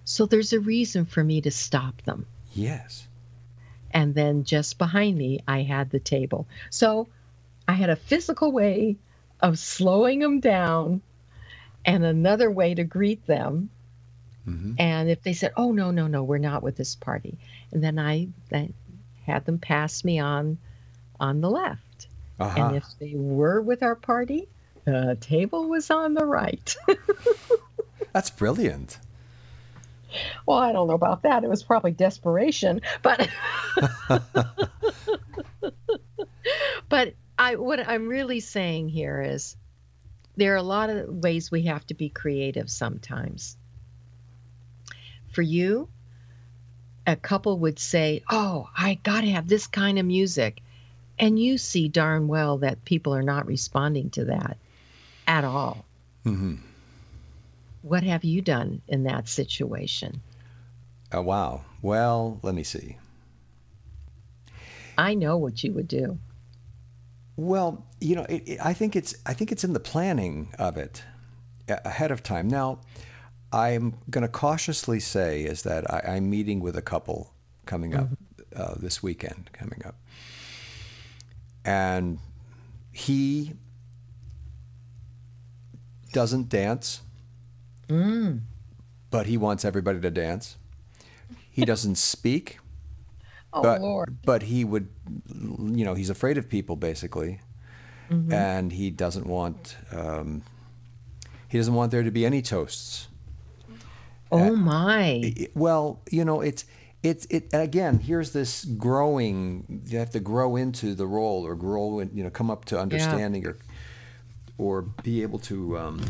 So 0.05 0.27
there's 0.27 0.53
a 0.53 0.61
reason 0.61 1.07
for 1.07 1.23
me 1.23 1.41
to 1.43 1.51
stop 1.51 2.03
them. 2.03 2.27
Yes 2.55 3.09
and 3.93 4.15
then 4.15 4.45
just 4.45 4.79
behind 4.79 5.17
me 5.17 5.41
I 5.47 5.63
had 5.63 5.91
the 5.91 6.01
table. 6.01 6.47
So 6.71 7.09
I 7.69 7.75
had 7.75 7.91
a 7.91 7.97
physical 7.97 8.53
way 8.53 8.97
of 9.41 9.59
slowing 9.59 10.21
them 10.21 10.41
down 10.41 11.03
and 11.85 12.05
another 12.05 12.51
way 12.51 12.75
to 12.75 12.85
greet 12.85 13.27
them. 13.27 13.71
Mm-hmm. 14.47 14.75
And 14.79 15.11
if 15.11 15.23
they 15.23 15.35
said, 15.35 15.53
"Oh 15.57 15.73
no, 15.73 15.91
no, 15.91 16.07
no, 16.07 16.25
we're 16.25 16.39
not 16.39 16.63
with 16.63 16.77
this 16.77 16.97
party," 16.97 17.39
and 17.71 17.83
then 17.83 17.99
I, 17.99 18.29
had 19.25 19.45
them 19.45 19.59
pass 19.59 20.05
me 20.05 20.19
on 20.19 20.59
on 21.21 21.41
the 21.41 21.51
left. 21.51 22.09
Uh-huh. 22.41 22.61
And 22.61 22.77
if 22.77 22.85
they 22.99 23.13
were 23.15 23.61
with 23.61 23.83
our 23.83 23.95
party, 23.95 24.49
the 24.85 25.17
table 25.21 25.69
was 25.69 25.91
on 25.91 26.15
the 26.15 26.27
right. 26.27 26.77
That's 28.13 28.31
brilliant. 28.31 28.99
Well, 30.45 30.59
I 30.59 30.73
don't 30.73 30.89
know 30.89 30.95
about 30.95 31.23
that. 31.23 31.45
It 31.45 31.49
was 31.49 31.63
probably 31.63 31.93
desperation, 31.93 32.81
but 33.03 33.29
but 36.89 37.15
I 37.39 37.57
what 37.57 37.87
I'm 37.87 38.09
really 38.09 38.41
saying 38.41 38.89
here 38.89 39.23
is 39.23 39.57
there 40.37 40.55
are 40.55 40.57
a 40.57 40.63
lot 40.63 40.91
of 40.91 41.09
ways 41.09 41.51
we 41.51 41.63
have 41.63 41.87
to 41.87 41.95
be 41.95 42.09
creative 42.09 42.71
sometimes. 42.71 43.57
For 45.33 45.43
you, 45.43 45.89
a 47.07 47.17
couple 47.17 47.59
would 47.59 47.79
say, 47.79 48.23
"Oh, 48.31 48.69
I 48.77 48.95
got 48.95 49.23
to 49.23 49.31
have 49.31 49.49
this 49.49 49.67
kind 49.67 49.99
of 49.99 50.07
music." 50.07 50.63
And 51.19 51.39
you 51.39 51.59
see 51.59 51.89
darn 51.89 52.27
well 52.27 52.59
that 52.59 52.85
people 52.85 53.15
are 53.15 53.23
not 53.23 53.47
responding 53.47 54.11
to 54.11 54.25
that 54.27 54.57
at 55.27 55.45
all. 55.45 55.85
Mm-hmm. 56.25 56.57
What 57.83 58.03
have 58.03 58.25
you 58.25 58.41
done 58.43 58.83
in 58.89 59.05
that 59.05 59.29
situation? 59.29 60.23
Oh, 61.13 61.23
wow. 61.23 61.63
Well, 61.83 62.39
let 62.43 62.55
me 62.55 62.63
see. 62.63 62.97
I 64.97 65.15
know 65.15 65.37
what 65.37 65.63
you 65.63 65.73
would 65.73 65.89
do. 65.89 66.19
Well, 67.43 67.87
you 68.01 68.17
know, 68.17 68.25
it, 68.29 68.43
it, 68.47 68.59
I 68.65 68.73
think 68.73 68.97
it's 68.97 69.15
I 69.27 69.35
think 69.35 69.53
it's 69.53 69.65
in 69.65 69.73
the 69.73 69.81
planning 69.81 70.55
of 70.59 70.77
it 70.77 71.03
ahead 71.69 72.11
of 72.11 72.23
time. 72.23 72.49
Now, 72.49 72.81
I'm 73.53 73.95
going 74.11 74.23
to 74.23 74.29
cautiously 74.29 75.01
say 75.01 75.43
is 75.43 75.63
that 75.63 75.91
I, 75.93 76.17
am 76.17 76.31
meeting 76.31 76.61
with 76.61 76.77
a 76.77 76.83
couple 76.83 77.33
coming 77.67 77.95
up 77.95 78.09
mm-hmm. 78.09 78.63
uh, 78.63 78.75
this 78.77 79.03
weekend 79.03 79.51
coming 79.53 79.83
up, 79.85 79.97
and 81.65 82.19
he 82.93 83.55
doesn't 86.13 86.49
dance 86.49 87.01
Mm. 87.93 88.41
But 89.11 89.27
he 89.27 89.37
wants 89.37 89.65
everybody 89.65 90.01
to 90.01 90.11
dance. 90.11 90.57
He 91.51 91.65
doesn't 91.65 91.97
speak. 91.97 92.59
Oh 93.53 93.63
but, 93.63 93.81
Lord! 93.81 94.17
But 94.25 94.43
he 94.43 94.65
would, 94.65 94.89
you 95.29 95.85
know, 95.85 95.95
he's 95.95 96.11
afraid 96.11 96.39
of 96.39 96.49
people 96.49 96.77
basically, 96.77 97.41
mm-hmm. 98.11 98.33
and 98.33 98.73
he 98.73 98.91
doesn't 98.91 99.27
want. 99.27 99.77
Um, 99.93 100.43
He 101.53 101.59
doesn't 101.59 101.75
want 101.75 101.91
there 101.93 102.03
to 102.03 102.11
be 102.11 102.25
any 102.25 102.41
toasts. 102.41 103.09
Oh 104.31 104.57
my. 104.57 105.21
It- 105.23 105.55
well, 105.55 106.01
you 106.11 106.25
know, 106.25 106.41
it's 106.41 106.65
it's 107.03 107.27
it 107.29 107.51
again. 107.53 107.99
Here's 107.99 108.31
this 108.33 108.65
growing. 108.65 109.83
You 109.87 109.99
have 109.99 110.11
to 110.13 110.21
grow 110.21 110.57
into 110.57 110.95
the 110.95 111.07
role, 111.07 111.45
or 111.47 111.55
grow, 111.55 112.01
and 112.01 112.11
you 112.17 112.25
know, 112.25 112.31
come 112.31 112.51
up 112.51 112.65
to 112.67 112.81
understanding, 112.81 113.47
or 113.47 113.59
or 114.57 114.81
be 114.81 115.23
able 115.23 115.41
to. 115.41 115.77
Um, 115.77 116.01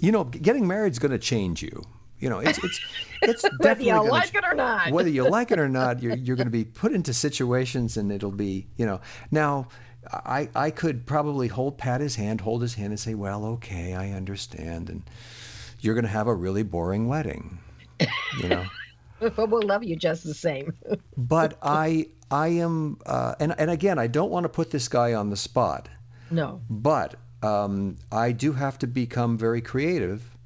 you 0.00 0.10
know, 0.10 0.24
getting 0.24 0.66
married 0.66 0.92
is 0.92 0.98
going 0.98 1.12
to 1.12 1.18
change 1.18 1.62
you. 1.62 1.84
You 2.18 2.30
know, 2.30 2.38
it's 2.38 2.62
it's 2.62 2.80
it's 3.22 3.42
Whether 3.42 3.58
definitely 3.58 3.86
you 3.86 4.10
like 4.10 4.34
it 4.34 4.44
or 4.44 4.54
not. 4.54 4.90
Whether 4.90 5.10
you 5.10 5.28
like 5.28 5.50
it 5.50 5.58
or 5.58 5.68
not, 5.68 6.02
you're 6.02 6.16
you're 6.16 6.36
going 6.36 6.46
to 6.46 6.50
be 6.50 6.64
put 6.64 6.92
into 6.92 7.12
situations, 7.12 7.96
and 7.96 8.10
it'll 8.10 8.30
be 8.30 8.66
you 8.76 8.86
know. 8.86 9.00
Now, 9.30 9.68
I 10.10 10.48
I 10.54 10.70
could 10.70 11.06
probably 11.06 11.48
hold 11.48 11.78
pat 11.78 12.00
his 12.00 12.16
hand, 12.16 12.40
hold 12.40 12.62
his 12.62 12.74
hand, 12.74 12.90
and 12.90 13.00
say, 13.00 13.14
well, 13.14 13.44
okay, 13.44 13.94
I 13.94 14.12
understand, 14.12 14.88
and 14.88 15.02
you're 15.80 15.94
going 15.94 16.04
to 16.04 16.10
have 16.10 16.26
a 16.26 16.34
really 16.34 16.62
boring 16.62 17.08
wedding. 17.08 17.58
You 18.42 18.48
know. 18.48 18.66
But 19.20 19.36
we'll 19.50 19.62
love 19.62 19.84
you 19.84 19.96
just 19.96 20.24
the 20.24 20.34
same. 20.34 20.74
but 21.16 21.58
I 21.62 22.08
I 22.30 22.48
am 22.48 22.98
uh, 23.06 23.34
and 23.40 23.54
and 23.58 23.70
again 23.70 23.98
I 23.98 24.06
don't 24.06 24.30
want 24.30 24.44
to 24.44 24.48
put 24.48 24.70
this 24.70 24.88
guy 24.88 25.14
on 25.14 25.30
the 25.30 25.36
spot, 25.36 25.88
no. 26.30 26.60
but 26.68 27.16
um, 27.42 27.96
I 28.10 28.32
do 28.32 28.52
have 28.52 28.78
to 28.78 28.86
become 28.86 29.38
very 29.38 29.60
creative 29.60 30.36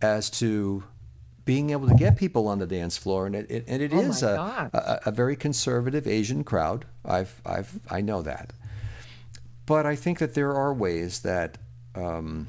as 0.00 0.30
to 0.30 0.84
being 1.48 1.70
able 1.70 1.88
to 1.88 1.94
get 1.94 2.14
people 2.18 2.46
on 2.46 2.58
the 2.58 2.66
dance 2.66 2.98
floor, 2.98 3.24
and 3.24 3.34
it, 3.34 3.50
it 3.50 3.64
and 3.66 3.80
it 3.80 3.90
Oh 3.94 4.00
is 4.00 4.22
a, 4.22 4.70
a 4.74 5.08
a 5.08 5.10
very 5.10 5.34
conservative 5.34 6.06
Asian 6.06 6.44
crowd. 6.44 6.84
I've 7.06 7.40
I've 7.46 7.80
I 7.90 8.02
know 8.02 8.20
that, 8.20 8.52
but 9.64 9.86
I 9.86 9.96
think 9.96 10.18
that 10.18 10.34
there 10.34 10.52
are 10.54 10.74
ways 10.74 11.20
that. 11.22 11.56
Um, 11.94 12.48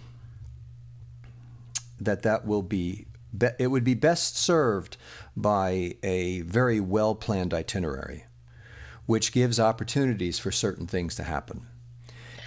that 2.01 2.21
that 2.23 2.45
will 2.45 2.61
be, 2.61 3.07
be 3.37 3.47
it 3.57 3.67
would 3.67 3.83
be 3.83 3.93
best 3.93 4.37
served 4.37 4.97
by 5.35 5.95
a 6.03 6.41
very 6.41 6.79
well 6.79 7.15
planned 7.15 7.53
itinerary, 7.53 8.25
which 9.05 9.31
gives 9.31 9.59
opportunities 9.59 10.39
for 10.39 10.51
certain 10.51 10.87
things 10.87 11.15
to 11.15 11.23
happen, 11.23 11.67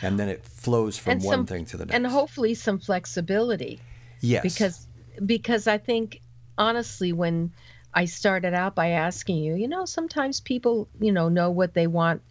and 0.03 0.19
then 0.19 0.29
it 0.29 0.45
flows 0.45 0.97
from 0.99 1.13
And 1.13 1.23
one 1.23 1.33
some- 1.35 1.47
thing 1.47 1.65
to 1.67 1.77
the 1.77 1.87
next. 1.87 1.95
And 1.97 2.07
hopefully 2.07 2.55
some 2.55 2.79
flexibility. 2.79 3.81
yes, 4.21 4.43
because 4.43 4.87
because 5.27 5.67
I 5.67 5.79
think 5.79 6.21
honestly 6.59 7.13
when 7.13 7.53
I 7.95 8.05
started 8.07 8.55
out 8.55 8.75
by 8.75 8.89
asking 8.91 9.39
you, 9.39 9.55
you 9.55 9.69
know, 9.69 9.85
sometimes 9.85 10.41
people, 10.41 10.89
you 11.01 11.13
know, 11.13 11.29
know 11.29 11.51
what 11.51 11.75
they 11.75 11.87
want 11.87 12.23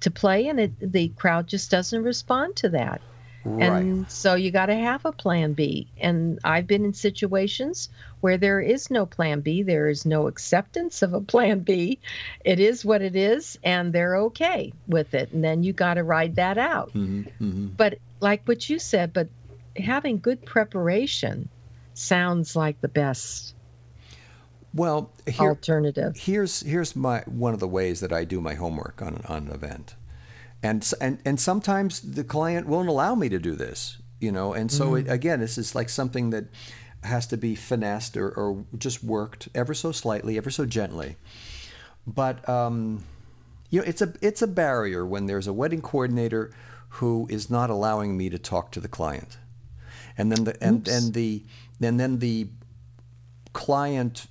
to 0.00 0.10
play 0.10 0.48
and 0.48 0.60
it, 0.60 0.92
the 0.92 1.08
crowd 1.10 1.46
just 1.48 1.70
doesn't 1.70 2.02
respond 2.02 2.56
to 2.56 2.68
that. 2.70 3.02
right, 3.44 3.88
And 3.96 4.10
so 4.10 4.34
you 4.34 4.50
got 4.50 4.66
to 4.66 4.74
have 4.74 5.04
a 5.04 5.12
plan 5.12 5.52
B. 5.54 5.92
And 5.96 6.38
I've 6.44 6.66
been 6.66 6.84
in 6.84 6.92
situations 6.94 7.88
where 8.20 8.36
there 8.38 8.60
is 8.60 8.90
no 8.90 9.06
plan 9.06 9.40
B, 9.40 9.62
there 9.62 9.88
is 9.88 10.04
no 10.06 10.26
acceptance 10.28 11.02
of 11.02 11.12
a 11.14 11.20
plan 11.20 11.60
B. 11.60 12.00
It 12.44 12.60
is 12.60 12.84
what 12.84 13.02
it 13.02 13.16
is 13.16 13.56
and 13.62 13.92
they're 13.92 14.16
okay 14.16 14.72
with 14.86 15.14
it. 15.14 15.32
And 15.32 15.42
then 15.44 15.62
you 15.62 15.72
got 15.72 15.94
to 15.94 16.04
ride 16.04 16.36
that 16.36 16.58
out 16.58 16.94
hmm 16.94 17.22
hmm 17.38 17.68
but 17.76 17.98
like 18.20 18.42
what 18.46 18.68
you 18.68 18.78
said 18.78 19.12
but 19.12 19.28
having 19.76 20.20
good 20.20 20.44
preparation 20.44 21.50
sounds 21.94 22.54
like 22.56 22.80
the 22.80 22.88
best 22.88 23.54
Well, 24.74 25.10
here, 25.26 25.48
alternative. 25.48 26.16
here's 26.16 26.60
here's 26.60 26.94
my 26.94 27.20
one 27.26 27.54
of 27.54 27.60
the 27.60 27.68
ways 27.68 28.00
that 28.00 28.12
I 28.12 28.24
do 28.24 28.40
my 28.40 28.54
homework 28.54 29.00
on 29.00 29.22
on 29.26 29.46
an 29.48 29.52
event, 29.52 29.94
and 30.62 30.90
and 31.00 31.18
and 31.24 31.40
sometimes 31.40 32.00
the 32.00 32.24
client 32.24 32.66
won't 32.66 32.88
allow 32.88 33.14
me 33.14 33.28
to 33.30 33.38
do 33.38 33.54
this, 33.54 33.98
you 34.20 34.30
know, 34.30 34.52
and 34.52 34.70
so 34.70 34.94
it, 34.94 35.08
again, 35.08 35.40
this 35.40 35.56
is 35.56 35.74
like 35.74 35.88
something 35.88 36.30
that 36.30 36.44
has 37.04 37.26
to 37.28 37.36
be 37.36 37.54
finessed 37.54 38.16
or, 38.16 38.28
or 38.30 38.64
just 38.76 39.02
worked 39.02 39.48
ever 39.54 39.72
so 39.72 39.92
slightly, 39.92 40.36
ever 40.36 40.50
so 40.50 40.66
gently, 40.66 41.16
but 42.06 42.46
um, 42.48 43.04
you 43.70 43.80
know, 43.80 43.86
it's 43.86 44.02
a 44.02 44.12
it's 44.20 44.42
a 44.42 44.46
barrier 44.46 45.06
when 45.06 45.26
there's 45.26 45.46
a 45.46 45.52
wedding 45.52 45.80
coordinator 45.80 46.50
who 46.90 47.26
is 47.30 47.48
not 47.50 47.70
allowing 47.70 48.16
me 48.16 48.28
to 48.28 48.38
talk 48.38 48.70
to 48.72 48.80
the 48.80 48.88
client, 48.88 49.38
and 50.18 50.30
then 50.30 50.44
the 50.44 50.62
and 50.62 50.86
Oops. 50.86 50.90
and 50.90 51.14
the 51.14 51.42
and 51.80 51.98
then 51.98 52.18
the 52.18 52.48
client 53.52 54.26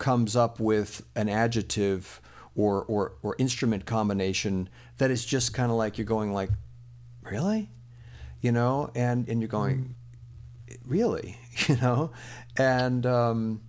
comes 0.00 0.34
up 0.34 0.58
with 0.58 1.06
an 1.14 1.28
adjective 1.28 2.20
or, 2.56 2.82
or, 2.82 3.12
or 3.22 3.36
instrument 3.38 3.86
combination 3.86 4.68
that 4.98 5.12
is 5.12 5.24
just 5.24 5.54
kind 5.54 5.70
of 5.70 5.76
like 5.76 5.96
you're 5.96 6.04
going 6.04 6.32
like, 6.32 6.50
really? 7.22 7.70
You 8.40 8.50
know, 8.50 8.90
and, 8.96 9.28
and 9.28 9.40
you're 9.40 9.48
going, 9.48 9.94
really? 10.84 11.36
You 11.68 11.76
know? 11.76 12.12
And 12.56 13.04
um, 13.06 13.60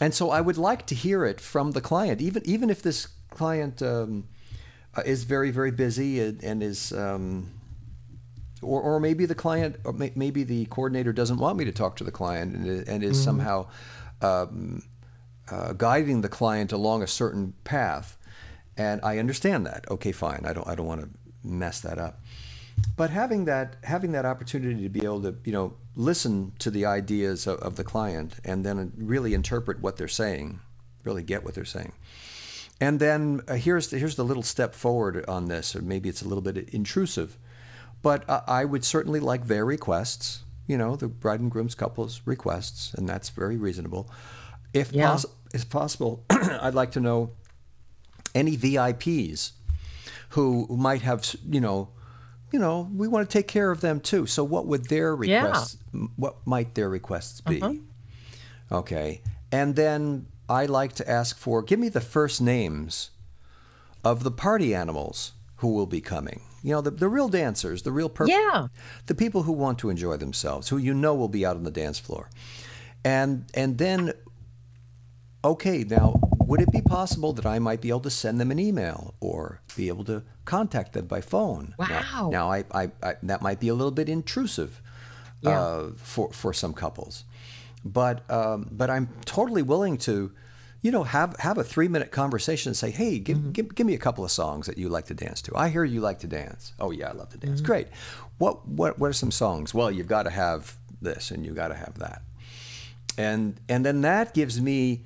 and 0.00 0.12
so 0.12 0.30
I 0.30 0.40
would 0.40 0.58
like 0.58 0.86
to 0.86 0.94
hear 0.94 1.24
it 1.24 1.40
from 1.40 1.72
the 1.72 1.80
client, 1.80 2.20
even 2.20 2.42
even 2.44 2.70
if 2.70 2.82
this 2.82 3.08
client 3.30 3.82
um, 3.82 4.28
uh, 4.96 5.02
is 5.04 5.24
very, 5.24 5.50
very 5.50 5.70
busy 5.70 6.20
and, 6.20 6.42
and 6.42 6.62
is 6.62 6.92
um, 6.92 7.50
or, 8.62 8.80
or 8.80 9.00
maybe 9.00 9.26
the 9.26 9.34
client, 9.34 9.76
or 9.84 9.92
maybe 9.92 10.42
the 10.42 10.66
coordinator 10.66 11.12
doesn't 11.12 11.38
want 11.38 11.56
me 11.56 11.64
to 11.64 11.72
talk 11.72 11.96
to 11.96 12.04
the 12.04 12.10
client 12.10 12.54
and, 12.54 12.88
and 12.88 13.04
is 13.04 13.22
somehow 13.22 13.66
um, 14.20 14.82
uh, 15.50 15.72
guiding 15.72 16.20
the 16.22 16.28
client 16.28 16.72
along 16.72 17.02
a 17.02 17.06
certain 17.06 17.54
path, 17.64 18.16
and 18.76 19.00
I 19.02 19.18
understand 19.18 19.66
that. 19.66 19.84
Okay, 19.90 20.12
fine. 20.12 20.42
I 20.44 20.52
don't 20.52 20.66
I 20.68 20.74
don't 20.74 20.86
want 20.86 21.00
to 21.02 21.08
mess 21.42 21.80
that 21.80 21.98
up. 21.98 22.20
But 22.96 23.10
having 23.10 23.44
that 23.46 23.76
having 23.84 24.12
that 24.12 24.24
opportunity 24.24 24.82
to 24.82 24.88
be 24.88 25.04
able 25.04 25.22
to 25.22 25.34
you 25.44 25.52
know 25.52 25.74
listen 25.96 26.52
to 26.60 26.70
the 26.70 26.84
ideas 26.86 27.46
of, 27.46 27.58
of 27.58 27.76
the 27.76 27.84
client 27.84 28.36
and 28.44 28.64
then 28.64 28.92
really 28.96 29.34
interpret 29.34 29.80
what 29.80 29.96
they're 29.96 30.08
saying, 30.08 30.60
really 31.04 31.22
get 31.24 31.44
what 31.44 31.54
they're 31.54 31.64
saying. 31.64 31.92
And 32.80 33.00
then 33.00 33.40
uh, 33.48 33.54
here's 33.54 33.88
the, 33.88 33.98
here's 33.98 34.14
the 34.14 34.24
little 34.24 34.44
step 34.44 34.74
forward 34.74 35.24
on 35.26 35.48
this, 35.48 35.74
or 35.74 35.82
maybe 35.82 36.08
it's 36.08 36.22
a 36.22 36.28
little 36.28 36.42
bit 36.42 36.68
intrusive, 36.68 37.36
but 38.02 38.28
uh, 38.30 38.42
I 38.46 38.64
would 38.64 38.84
certainly 38.84 39.18
like 39.18 39.46
their 39.48 39.64
requests. 39.64 40.44
You 40.68 40.78
know, 40.78 40.94
the 40.94 41.08
bride 41.08 41.40
and 41.40 41.50
groom's 41.50 41.74
couple's 41.74 42.20
requests, 42.24 42.94
and 42.94 43.08
that's 43.08 43.30
very 43.30 43.56
reasonable. 43.56 44.08
If 44.74 44.92
Yeah. 44.92 45.08
poss- 45.10 45.26
if 45.54 45.68
possible, 45.70 46.24
I'd 46.30 46.74
like 46.74 46.92
to 46.92 47.00
know 47.00 47.30
any 48.34 48.56
VIPs 48.56 49.52
who 50.30 50.66
might 50.70 51.02
have 51.02 51.34
you 51.48 51.60
know 51.60 51.88
you 52.52 52.58
know 52.58 52.88
we 52.94 53.08
want 53.08 53.28
to 53.28 53.32
take 53.38 53.48
care 53.48 53.70
of 53.70 53.80
them 53.80 54.00
too. 54.00 54.26
So 54.26 54.44
what 54.44 54.66
would 54.66 54.88
their 54.88 55.14
requests? 55.16 55.76
m- 55.94 56.12
What 56.16 56.36
might 56.46 56.74
their 56.74 56.88
requests 56.88 57.40
be? 57.40 57.60
Uh-huh. 57.62 57.74
Okay. 58.70 59.22
And 59.50 59.76
then 59.76 60.26
I 60.48 60.66
like 60.66 60.92
to 60.94 61.10
ask 61.10 61.38
for 61.38 61.62
give 61.62 61.78
me 61.78 61.88
the 61.88 62.00
first 62.02 62.40
names 62.40 63.10
of 64.04 64.22
the 64.24 64.30
party 64.30 64.74
animals 64.74 65.32
who 65.56 65.68
will 65.72 65.86
be 65.86 66.00
coming. 66.00 66.42
You 66.62 66.72
know, 66.74 66.80
the, 66.82 66.90
the 66.90 67.08
real 67.08 67.28
dancers, 67.28 67.82
the 67.82 67.92
real 67.92 68.08
per- 68.08 68.26
yeah 68.26 68.66
the 69.06 69.14
people 69.14 69.42
who 69.44 69.52
want 69.52 69.78
to 69.78 69.90
enjoy 69.90 70.16
themselves, 70.18 70.68
who 70.68 70.76
you 70.76 70.92
know 70.92 71.14
will 71.14 71.28
be 71.28 71.46
out 71.46 71.56
on 71.56 71.64
the 71.64 71.70
dance 71.70 71.98
floor. 71.98 72.28
And 73.04 73.44
and 73.54 73.78
then 73.78 74.12
okay, 75.44 75.84
now 75.84 76.14
would 76.40 76.60
it 76.60 76.72
be 76.72 76.80
possible 76.80 77.32
that 77.34 77.44
I 77.46 77.58
might 77.58 77.80
be 77.80 77.88
able 77.90 78.00
to 78.00 78.10
send 78.10 78.40
them 78.40 78.50
an 78.50 78.58
email 78.58 79.14
or 79.20 79.60
be 79.76 79.88
able 79.88 80.04
to 80.04 80.22
contact 80.44 80.92
them 80.94 81.06
by 81.06 81.20
phone? 81.20 81.74
Now- 81.78 81.86
Wow. 82.12 82.30
Now, 82.30 82.50
I, 82.50 82.64
I, 82.72 82.90
I 83.02 83.14
that 83.22 83.42
might 83.42 83.60
be 83.60 83.68
a 83.68 83.74
little 83.74 83.90
bit 83.92 84.08
intrusive 84.08 84.80
Yeah. 85.42 85.60
uh, 85.60 85.90
for 85.96 86.32
for 86.32 86.52
some 86.52 86.72
couples, 86.72 87.24
but 87.84 88.28
um, 88.30 88.68
but 88.72 88.90
I'm 88.90 89.08
totally 89.24 89.62
willing 89.62 89.98
to, 89.98 90.32
you 90.82 90.90
know, 90.90 91.04
have 91.04 91.36
have 91.38 91.58
a 91.58 91.64
three 91.64 91.86
minute 91.88 92.10
conversation 92.10 92.70
and 92.70 92.76
say, 92.76 92.90
hey, 92.90 93.18
give, 93.18 93.52
give 93.52 93.74
give 93.74 93.86
me 93.86 93.94
a 93.94 93.98
couple 93.98 94.24
of 94.24 94.30
songs 94.32 94.66
that 94.66 94.78
you 94.78 94.88
like 94.88 95.06
to 95.06 95.14
dance 95.14 95.40
to. 95.42 95.56
I 95.56 95.68
hear 95.68 95.84
you 95.84 96.00
like 96.00 96.18
to 96.20 96.26
dance. 96.26 96.72
Oh 96.80 96.90
yeah, 96.90 97.08
I 97.10 97.12
love 97.12 97.28
to 97.30 97.38
dance. 97.38 97.60
Great. 97.60 97.88
What 98.38 98.66
what 98.66 98.98
what 98.98 99.10
are 99.10 99.12
some 99.12 99.30
songs? 99.30 99.72
Well, 99.74 99.90
you've 99.92 100.08
got 100.08 100.24
to 100.24 100.30
have 100.30 100.76
this 101.00 101.30
and 101.30 101.44
you've 101.46 101.54
got 101.56 101.68
to 101.68 101.74
have 101.76 101.98
that 101.98 102.22
and 103.16 103.60
and 103.68 103.84
then 103.86 104.00
that 104.00 104.34
gives 104.34 104.60
me 104.60 105.04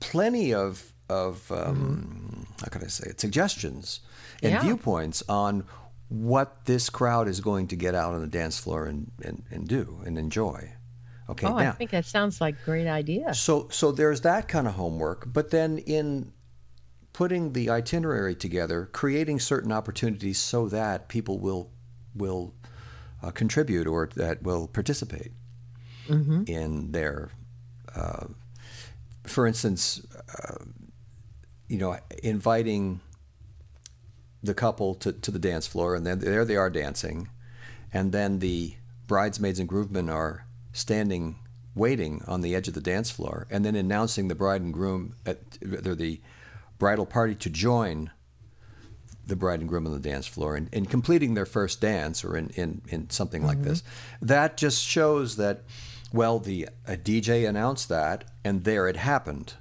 plenty 0.00 0.54
of 0.54 0.92
of 1.08 1.50
um, 1.52 2.46
how 2.60 2.68
can 2.68 2.82
I 2.84 2.86
say 2.88 3.10
it 3.10 3.20
suggestions 3.20 4.00
and 4.42 4.52
Yeah. 4.52 4.60
viewpoints 4.60 5.22
on 5.28 5.64
what 6.08 6.64
this 6.66 6.90
crowd 6.90 7.28
is 7.28 7.40
going 7.40 7.68
to 7.68 7.76
get 7.76 7.94
out 7.94 8.14
on 8.14 8.20
the 8.20 8.26
dance 8.26 8.58
floor 8.58 8.86
and, 8.86 9.10
and, 9.24 9.42
and 9.50 9.66
do 9.68 10.00
and 10.06 10.18
enjoy. 10.18 10.72
Okay, 11.28 11.46
oh 11.46 11.56
i 11.56 11.70
think 11.70 11.90
that 11.92 12.04
sounds 12.04 12.40
like 12.40 12.56
a 12.60 12.64
great 12.64 12.86
idea 12.86 13.32
so 13.32 13.68
so 13.70 13.92
there's 13.92 14.20
that 14.22 14.48
kind 14.48 14.66
of 14.66 14.74
homework, 14.74 15.32
but 15.32 15.50
then 15.50 15.78
in 15.78 16.32
putting 17.12 17.52
the 17.52 17.68
itinerary 17.70 18.34
together, 18.34 18.88
creating 18.92 19.38
certain 19.38 19.70
opportunities 19.72 20.38
so 20.38 20.68
that 20.68 21.08
people 21.08 21.38
will 21.38 21.70
will 22.14 22.52
uh, 23.22 23.30
contribute 23.30 23.86
or 23.86 24.08
that 24.16 24.42
will 24.42 24.66
participate 24.66 25.32
hmm 26.06 26.42
in 26.46 26.92
their, 26.92 27.30
uh, 27.94 28.26
for 29.24 29.46
instance, 29.46 30.04
uh, 30.42 30.64
you 31.68 31.78
know, 31.78 31.96
inviting 32.22 33.00
the 34.42 34.54
couple 34.54 34.94
to, 34.96 35.12
to 35.12 35.30
the 35.30 35.38
dance 35.38 35.66
floor, 35.66 35.94
and 35.94 36.06
then 36.06 36.18
there 36.18 36.44
they 36.44 36.56
are 36.56 36.70
dancing, 36.70 37.28
and 37.92 38.12
then 38.12 38.40
the 38.40 38.74
bridesmaids 39.06 39.58
and 39.58 39.68
groomsmen 39.68 40.08
are 40.08 40.46
standing 40.72 41.36
waiting 41.74 42.22
on 42.26 42.40
the 42.40 42.54
edge 42.54 42.68
of 42.68 42.74
the 42.74 42.80
dance 42.80 43.10
floor 43.10 43.46
and 43.50 43.64
then 43.64 43.74
announcing 43.74 44.28
the 44.28 44.34
bride 44.34 44.60
and 44.60 44.74
groom 44.74 45.14
at 45.24 45.38
they're 45.62 45.94
the 45.94 46.20
bridal 46.78 47.06
party 47.06 47.34
to 47.34 47.48
join 47.48 48.10
the 49.26 49.36
bride 49.36 49.60
and 49.60 49.68
groom 49.68 49.86
on 49.86 49.92
the 49.92 49.98
dance 49.98 50.26
floor 50.26 50.56
and, 50.56 50.68
and 50.72 50.90
completing 50.90 51.34
their 51.34 51.46
first 51.46 51.80
dance 51.80 52.24
or 52.24 52.36
in, 52.36 52.50
in, 52.50 52.82
in 52.88 53.08
something 53.08 53.46
like 53.46 53.62
this. 53.62 53.82
That 54.20 54.56
just 54.56 54.84
shows 54.84 55.36
that, 55.36 55.62
well, 56.12 56.38
the 56.38 56.68
a 56.86 56.96
DJ 56.96 57.48
announced 57.48 57.88
that 57.88 58.24
and 58.44 58.64
there 58.64 58.88
it 58.88 58.96
happened. 58.96 59.54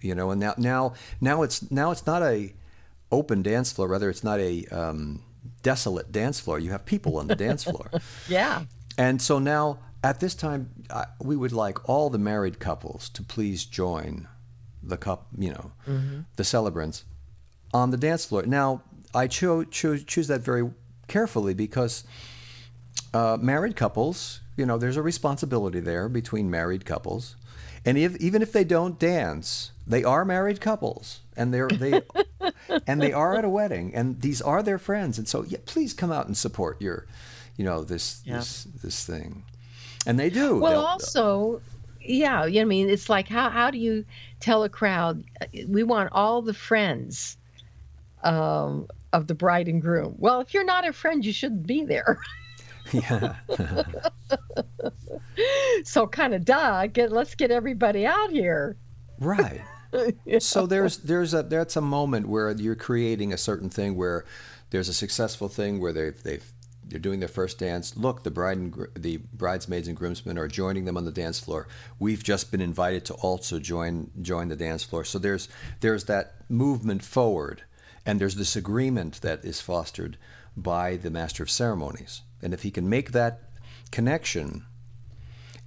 You 0.00 0.14
know, 0.14 0.30
and 0.30 0.40
now 0.40 0.54
now 0.58 0.94
now 1.20 1.42
it's 1.42 1.70
now 1.70 1.90
it's 1.92 2.06
not 2.06 2.22
a 2.22 2.52
open 3.10 3.42
dance 3.42 3.70
floor, 3.72 3.88
rather 3.88 4.10
it's 4.10 4.24
not 4.24 4.40
a 4.40 4.64
um, 4.66 5.22
desolate 5.62 6.10
dance 6.10 6.40
floor. 6.40 6.58
You 6.58 6.70
have 6.70 6.84
people 6.84 7.18
on 7.18 7.26
the 7.28 7.36
dance 7.36 7.64
floor. 7.64 7.90
Yeah. 8.28 8.64
And 8.98 9.22
so 9.22 9.38
now, 9.38 9.78
at 10.04 10.20
this 10.20 10.34
time, 10.34 10.68
I, 10.90 11.06
we 11.20 11.34
would 11.34 11.52
like 11.52 11.88
all 11.88 12.10
the 12.10 12.18
married 12.18 12.58
couples 12.58 13.08
to 13.10 13.22
please 13.22 13.64
join 13.64 14.28
the 14.82 14.98
cup, 14.98 15.28
you 15.38 15.50
know, 15.50 15.72
the 16.36 16.44
celebrants 16.44 17.04
on 17.72 17.90
the 17.90 17.96
dance 17.96 18.26
floor. 18.26 18.42
Now, 18.44 18.82
I 19.14 19.28
cho- 19.28 19.64
cho- 19.64 19.96
choose 19.96 20.26
that 20.28 20.42
very 20.42 20.68
carefully 21.08 21.54
because 21.54 22.04
uh, 23.14 23.38
married 23.40 23.76
couples, 23.76 24.41
you 24.56 24.66
know, 24.66 24.78
there's 24.78 24.96
a 24.96 25.02
responsibility 25.02 25.80
there 25.80 26.08
between 26.08 26.50
married 26.50 26.84
couples, 26.84 27.36
and 27.84 27.96
if, 27.98 28.16
even 28.16 28.42
if 28.42 28.52
they 28.52 28.64
don't 28.64 28.98
dance, 28.98 29.72
they 29.86 30.04
are 30.04 30.24
married 30.24 30.60
couples, 30.60 31.20
and 31.36 31.52
they're 31.52 31.68
they 31.68 32.02
and 32.86 33.00
they 33.02 33.12
are 33.12 33.34
at 33.36 33.44
a 33.44 33.48
wedding, 33.48 33.94
and 33.94 34.20
these 34.20 34.40
are 34.42 34.62
their 34.62 34.78
friends, 34.78 35.18
and 35.18 35.26
so 35.26 35.44
yeah, 35.44 35.58
please 35.66 35.92
come 35.94 36.12
out 36.12 36.26
and 36.26 36.36
support 36.36 36.80
your, 36.80 37.06
you 37.56 37.64
know, 37.64 37.82
this 37.84 38.20
Yeah. 38.24 38.38
this 38.38 38.64
this 38.82 39.04
thing, 39.06 39.42
and 40.06 40.18
they 40.18 40.30
do. 40.30 40.58
Well, 40.60 40.70
They'll- 40.72 40.80
also, 40.80 41.62
yeah, 42.00 42.44
you 42.46 42.56
know, 42.56 42.62
I 42.62 42.64
mean, 42.64 42.88
it's 42.90 43.08
like 43.08 43.28
how 43.28 43.48
how 43.50 43.70
do 43.70 43.78
you 43.78 44.04
tell 44.40 44.64
a 44.64 44.68
crowd 44.68 45.24
uh, 45.40 45.46
we 45.68 45.82
want 45.82 46.10
all 46.12 46.42
the 46.42 46.54
friends 46.54 47.36
um, 48.22 48.86
of 49.12 49.26
the 49.26 49.34
bride 49.34 49.66
and 49.68 49.80
groom? 49.82 50.14
Well, 50.18 50.40
if 50.40 50.52
you're 50.54 50.64
not 50.64 50.86
a 50.86 50.92
friend, 50.92 51.24
you 51.24 51.32
shouldn't 51.32 51.66
be 51.66 51.84
there. 51.84 52.18
yeah, 52.92 53.36
so 55.84 56.06
kind 56.06 56.34
of 56.34 56.44
duh. 56.44 56.86
Get 56.86 57.12
let's 57.12 57.34
get 57.34 57.50
everybody 57.50 58.06
out 58.06 58.30
here. 58.30 58.76
right. 59.18 59.60
so 60.38 60.66
there's 60.66 60.98
there's 60.98 61.34
a 61.34 61.42
that's 61.42 61.76
a 61.76 61.80
moment 61.80 62.28
where 62.28 62.50
you're 62.52 62.74
creating 62.74 63.32
a 63.32 63.36
certain 63.36 63.68
thing 63.68 63.96
where 63.96 64.24
there's 64.70 64.88
a 64.88 64.94
successful 64.94 65.48
thing 65.48 65.80
where 65.80 65.92
they've 65.92 66.22
they've 66.22 66.52
they're 66.84 66.98
doing 66.98 67.20
their 67.20 67.28
first 67.28 67.58
dance. 67.58 67.96
Look, 67.96 68.22
the 68.22 68.30
bride 68.30 68.58
and 68.58 68.72
gr- 68.72 68.86
the 68.94 69.18
bridesmaids 69.32 69.88
and 69.88 69.96
groomsmen 69.96 70.38
are 70.38 70.48
joining 70.48 70.84
them 70.84 70.96
on 70.96 71.04
the 71.04 71.12
dance 71.12 71.40
floor. 71.40 71.68
We've 71.98 72.22
just 72.22 72.50
been 72.50 72.60
invited 72.60 73.04
to 73.06 73.14
also 73.14 73.58
join 73.58 74.10
join 74.20 74.48
the 74.48 74.56
dance 74.56 74.84
floor. 74.84 75.04
So 75.04 75.18
there's 75.18 75.48
there's 75.80 76.04
that 76.04 76.34
movement 76.48 77.04
forward, 77.04 77.62
and 78.04 78.20
there's 78.20 78.34
this 78.34 78.56
agreement 78.56 79.20
that 79.22 79.44
is 79.44 79.60
fostered 79.60 80.18
by 80.56 80.96
the 80.96 81.10
master 81.10 81.42
of 81.42 81.50
ceremonies. 81.50 82.22
And 82.42 82.52
if 82.52 82.62
he 82.62 82.70
can 82.70 82.88
make 82.88 83.12
that 83.12 83.40
connection, 83.90 84.64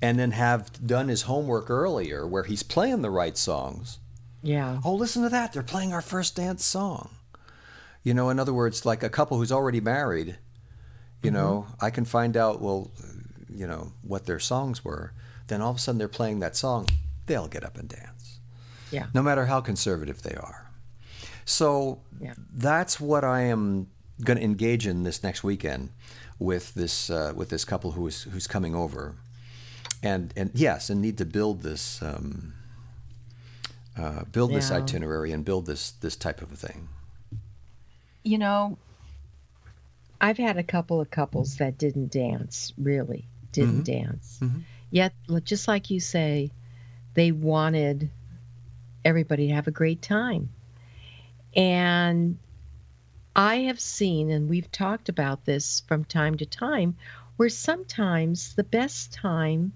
and 0.01 0.19
then 0.19 0.31
have 0.31 0.85
done 0.85 1.07
his 1.07 1.23
homework 1.23 1.69
earlier, 1.69 2.27
where 2.27 2.43
he's 2.43 2.63
playing 2.63 3.01
the 3.01 3.09
right 3.09 3.37
songs, 3.37 3.99
Yeah. 4.41 4.79
oh, 4.83 4.93
listen 4.93 5.23
to 5.23 5.29
that. 5.29 5.53
They're 5.53 5.63
playing 5.63 5.93
our 5.93 6.01
first 6.01 6.35
dance 6.35 6.63
song. 6.65 7.09
You 8.03 8.13
know, 8.13 8.29
in 8.29 8.39
other 8.39 8.53
words, 8.53 8.85
like 8.85 9.01
a 9.01 9.09
couple 9.09 9.37
who's 9.37 9.51
already 9.51 9.81
married, 9.81 10.37
you 11.23 11.31
know, 11.31 11.65
mm-hmm. 11.67 11.85
I 11.85 11.89
can 11.89 12.05
find 12.05 12.37
out, 12.37 12.61
well, 12.61 12.91
you 13.49 13.65
know, 13.65 13.93
what 14.03 14.25
their 14.25 14.39
songs 14.39 14.83
were. 14.85 15.13
Then 15.47 15.61
all 15.61 15.71
of 15.71 15.77
a 15.77 15.79
sudden 15.79 15.97
they're 15.97 16.07
playing 16.07 16.39
that 16.41 16.55
song. 16.55 16.87
They'll 17.25 17.47
get 17.47 17.63
up 17.63 17.77
and 17.77 17.89
dance, 17.89 18.39
Yeah. 18.91 19.07
no 19.13 19.23
matter 19.23 19.45
how 19.47 19.61
conservative 19.61 20.21
they 20.21 20.35
are. 20.35 20.69
So 21.45 22.01
Yeah. 22.19 22.33
that's 22.53 22.99
what 22.99 23.23
I 23.23 23.41
am 23.43 23.87
going 24.23 24.37
to 24.37 24.43
engage 24.43 24.87
in 24.87 25.03
this 25.03 25.23
next 25.23 25.43
weekend 25.43 25.89
with 26.39 26.73
this 26.73 27.09
uh, 27.09 27.33
with 27.35 27.49
this 27.49 27.65
couple 27.65 27.91
who 27.91 28.07
is 28.07 28.23
who's 28.23 28.47
coming 28.47 28.75
over, 28.75 29.15
and 30.03 30.33
and 30.35 30.51
yes, 30.53 30.89
and 30.89 31.01
need 31.01 31.17
to 31.17 31.25
build 31.25 31.61
this 31.61 32.01
um, 32.01 32.53
uh, 33.97 34.23
build 34.31 34.53
this 34.53 34.71
itinerary 34.71 35.31
and 35.31 35.45
build 35.45 35.65
this 35.65 35.91
this 35.91 36.15
type 36.15 36.41
of 36.41 36.51
a 36.51 36.55
thing. 36.55 36.89
You 38.23 38.37
know, 38.37 38.77
I've 40.19 40.37
had 40.37 40.57
a 40.57 40.63
couple 40.63 40.99
of 40.99 41.11
couples 41.11 41.57
that 41.57 41.77
didn't 41.77 42.11
dance, 42.11 42.73
really 42.77 43.25
didn't 43.51 43.83
dance. 43.85 44.39
Mhm. 44.41 44.61
Yet, 44.91 45.13
just 45.43 45.67
like 45.67 45.89
you 45.89 45.99
say, 45.99 46.51
they 47.13 47.31
wanted 47.31 48.09
everybody 49.03 49.47
to 49.47 49.53
have 49.53 49.67
a 49.67 49.71
great 49.71 50.01
time. 50.01 50.49
And 51.55 52.37
I 53.35 53.55
have 53.63 53.79
seen, 53.79 54.29
and 54.31 54.49
we've 54.49 54.71
talked 54.71 55.09
about 55.09 55.45
this 55.45 55.81
from 55.87 56.05
time 56.05 56.37
to 56.37 56.45
time, 56.45 56.95
where 57.35 57.49
sometimes 57.49 58.53
the 58.53 58.63
best 58.63 59.11
time 59.11 59.73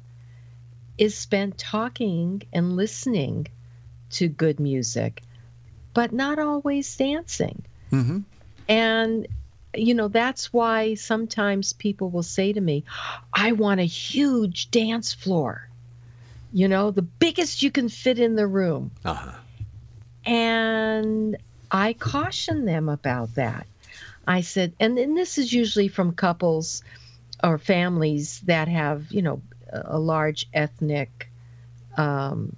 is 0.97 1.15
spent 1.15 1.57
talking 1.57 2.41
and 2.53 2.75
listening 2.75 3.47
to 4.11 4.27
good 4.27 4.59
music, 4.59 5.23
but 5.93 6.13
not 6.13 6.39
always 6.39 6.95
dancing. 6.95 7.61
Mm-hmm. 7.91 8.19
And, 8.67 9.27
you 9.73 9.93
know, 9.93 10.07
that's 10.07 10.53
why 10.53 10.93
sometimes 10.93 11.73
people 11.73 12.09
will 12.09 12.23
say 12.23 12.53
to 12.53 12.61
me, 12.61 12.85
I 13.33 13.51
want 13.51 13.79
a 13.79 13.85
huge 13.85 14.71
dance 14.71 15.13
floor, 15.13 15.67
you 16.53 16.67
know, 16.67 16.91
the 16.91 17.01
biggest 17.01 17.61
you 17.61 17.71
can 17.71 17.89
fit 17.89 18.19
in 18.19 18.35
the 18.35 18.47
room. 18.47 18.91
Uh-huh. 19.03 19.31
And 20.25 21.37
I 21.71 21.93
caution 21.93 22.65
them 22.65 22.89
about 22.89 23.35
that. 23.35 23.67
I 24.27 24.41
said, 24.41 24.73
and, 24.79 24.97
then 24.97 25.15
this 25.15 25.37
is 25.37 25.51
usually 25.51 25.87
from 25.87 26.13
couples 26.13 26.83
or 27.43 27.57
families 27.57 28.41
that 28.41 28.67
have, 28.67 29.11
you 29.11 29.21
know, 29.21 29.41
a 29.71 29.99
large 29.99 30.47
ethnic 30.53 31.29
um, 31.97 32.55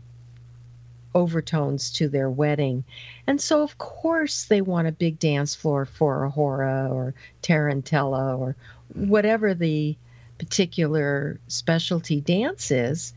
overtones 1.13 1.91
to 1.91 2.08
their 2.08 2.30
wedding. 2.30 2.84
And 3.28 3.39
so, 3.39 3.63
of 3.63 3.78
course, 3.78 4.45
they 4.45 4.62
want 4.62 4.88
a 4.88 4.91
big 4.93 5.19
dance 5.19 5.56
floor 5.56 5.86
for 5.86 6.24
a 6.24 6.30
hora 6.30 6.89
or 6.91 7.13
tarantella 7.41 8.38
or 8.38 8.56
whatever 8.93 9.54
the 9.54 9.95
particular 10.38 11.39
specialty 11.47 12.19
dance 12.19 12.71
is 12.71 13.13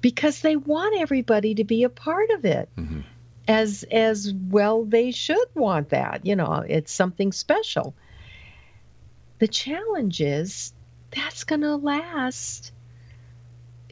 because 0.00 0.40
they 0.40 0.56
want 0.56 1.00
everybody 1.00 1.54
to 1.54 1.64
be 1.64 1.84
a 1.84 1.88
part 1.88 2.30
of 2.30 2.44
it 2.44 2.68
Mhm. 2.78 3.04
As 3.48 3.84
as 3.90 4.32
well 4.48 4.84
they 4.84 5.10
should 5.10 5.48
want 5.54 5.88
that 5.90 6.24
you 6.24 6.36
know 6.36 6.64
it's 6.68 6.92
something 6.92 7.32
special 7.32 7.94
the 9.38 9.48
challenge 9.48 10.20
is 10.20 10.72
that's 11.10 11.44
going 11.44 11.60
to 11.62 11.76
last 11.76 12.72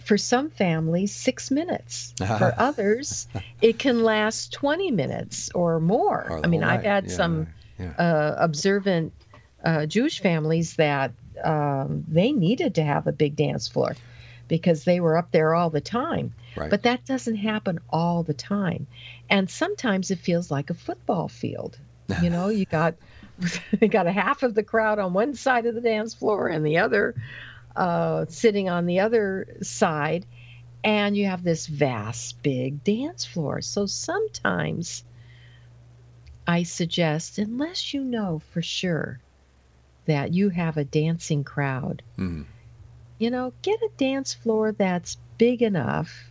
for 0.03 0.17
some 0.17 0.51
families 0.51 1.15
6 1.15 1.51
minutes 1.51 2.15
for 2.39 2.55
others 2.59 3.27
it 3.61 3.79
can 3.79 4.03
last 4.05 4.53
20 4.53 4.91
minutes 4.93 5.51
or 5.55 5.81
more 5.81 6.27
Or 6.31 6.41
i 6.45 6.47
mean 6.47 6.63
i've 6.63 6.85
had 6.85 7.09
Yeah, 7.09 7.17
some 7.17 7.47
yeah. 7.79 7.93
uh, 7.99 8.35
observant 8.39 9.13
uh, 9.63 9.85
Jewish 9.87 10.21
families 10.21 10.77
that 10.77 11.13
um, 11.45 12.05
they 12.09 12.33
needed 12.33 12.75
to 12.77 12.83
have 12.83 13.07
a 13.07 13.13
big 13.13 13.37
dance 13.37 13.69
floor 13.69 13.95
because 14.49 14.85
they 14.85 15.01
were 15.01 15.19
up 15.19 15.31
there 15.33 15.55
all 15.55 15.69
the 15.71 15.83
time. 15.83 16.33
Right. 16.57 16.71
But 16.71 16.83
that 16.83 17.05
doesn't 17.07 17.37
happen 17.37 17.79
all 17.89 18.23
the 18.23 18.35
time. 18.35 18.87
And 19.29 19.49
sometimes 19.49 20.11
it 20.11 20.19
feels 20.19 20.51
like 20.51 20.71
a 20.71 20.75
football 20.75 21.29
field. 21.29 21.79
You 22.23 22.31
know, 22.31 22.49
you 22.49 22.65
got 22.71 22.95
you 23.81 23.89
got 23.89 24.07
a 24.07 24.13
half 24.13 24.43
of 24.43 24.55
the 24.55 24.63
crowd 24.63 24.99
on 24.99 25.13
one 25.13 25.35
side 25.35 25.67
of 25.67 25.75
the 25.75 25.81
dance 25.81 26.15
floor 26.15 26.49
and 26.49 26.65
the 26.65 26.79
other 26.79 27.15
uh, 27.77 28.27
sitting 28.29 28.69
on 28.69 28.87
the 28.87 29.01
other 29.01 29.47
side, 29.63 30.27
and 30.83 31.17
you 31.17 31.27
have 31.27 31.43
this 31.43 31.67
vast, 31.67 32.43
big 32.43 32.83
dance 32.83 33.25
floor. 33.25 33.61
So 33.61 33.87
sometimes 33.87 35.05
I 36.47 36.65
suggest, 36.65 37.39
unless 37.39 37.95
you 37.95 38.03
know 38.05 38.41
for 38.53 38.61
sure 38.61 39.21
that 40.07 40.35
you 40.35 40.49
have 40.49 40.77
a 40.77 40.85
dancing 40.85 41.45
crowd, 41.45 42.03
Mhm. 42.19 42.47
you 43.19 43.31
know, 43.31 43.53
get 43.63 43.81
a 43.81 43.91
dance 43.99 44.35
floor 44.35 44.73
that's 44.73 45.17
big 45.39 45.63
enough, 45.63 46.30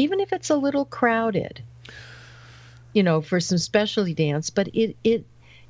even 0.00 0.20
if 0.20 0.32
it's 0.32 0.50
a 0.50 0.56
little 0.56 0.86
crowded, 0.86 1.62
you 2.94 3.02
know, 3.02 3.20
for 3.20 3.38
some 3.38 3.58
specialty 3.58 4.14
dance, 4.14 4.48
but 4.50 4.68
it, 4.74 4.96
it, 5.04 5.26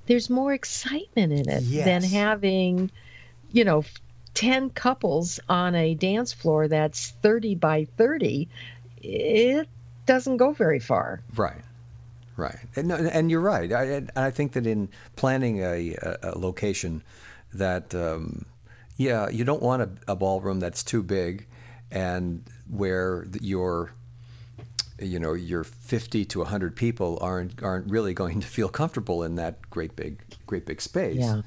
there's 0.07 0.31
more 0.31 0.53
excitement 0.53 1.33
in 1.33 1.49
it 1.49 1.64
than 1.85 2.03
having, 2.03 2.91
you 3.53 3.64
know, 3.64 3.85
10 4.35 4.70
couples 4.70 5.41
on 5.49 5.74
a 5.74 5.95
dance 5.95 6.33
floor 6.33 6.68
that's 6.68 7.11
30 7.22 7.57
by 7.57 7.87
30. 7.97 8.49
It 9.03 9.68
doesn't 10.07 10.37
go 10.37 10.53
very 10.53 10.78
far. 10.78 11.20
Right, 11.35 11.64
right, 12.37 12.59
and 12.76 12.89
no, 12.89 12.95
and 12.95 13.31
you're 13.31 13.41
right. 13.41 13.72
I, 13.72 13.83
and 13.85 14.11
I 14.14 14.31
think 14.31 14.53
that 14.53 14.66
in 14.66 14.89
planning 15.16 15.59
a, 15.59 15.95
a, 15.95 16.18
a 16.22 16.39
location, 16.39 17.03
that 17.53 17.95
um, 17.95 18.47
Yeah, 18.97 19.28
you 19.28 19.45
don't 19.45 19.62
want 19.62 19.83
a, 19.83 20.12
a 20.12 20.14
ballroom 20.14 20.61
that's 20.61 20.85
too 20.85 21.03
big, 21.03 21.47
and 21.91 22.45
where 22.68 23.26
your 23.41 23.93
you 25.01 25.18
know 25.18 25.32
your 25.32 25.64
50 25.64 26.24
to 26.26 26.38
100 26.40 26.76
people 26.76 27.18
aren't 27.20 27.62
aren't 27.62 27.90
really 27.90 28.14
going 28.14 28.40
to 28.40 28.46
feel 28.46 28.68
comfortable 28.68 29.22
in 29.22 29.36
that 29.36 29.68
great 29.70 29.96
big 29.96 30.22
great 30.46 30.66
big 30.66 30.80
space 30.80 31.18
Yeah. 31.18 31.42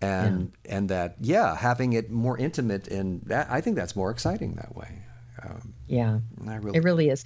and 0.00 0.52
and 0.64 0.88
that 0.88 1.16
yeah 1.20 1.54
having 1.56 1.92
it 1.92 2.10
more 2.10 2.36
intimate 2.38 2.88
and 2.88 3.22
that 3.26 3.48
I 3.50 3.60
think 3.60 3.76
that's 3.76 3.94
more 3.96 4.10
exciting 4.10 4.54
that 4.54 4.74
way 4.74 5.02
um, 5.42 5.74
Yeah. 5.86 6.18
I 6.48 6.56
really 6.56 6.78
It 6.78 6.84
really 6.84 7.08
is. 7.10 7.24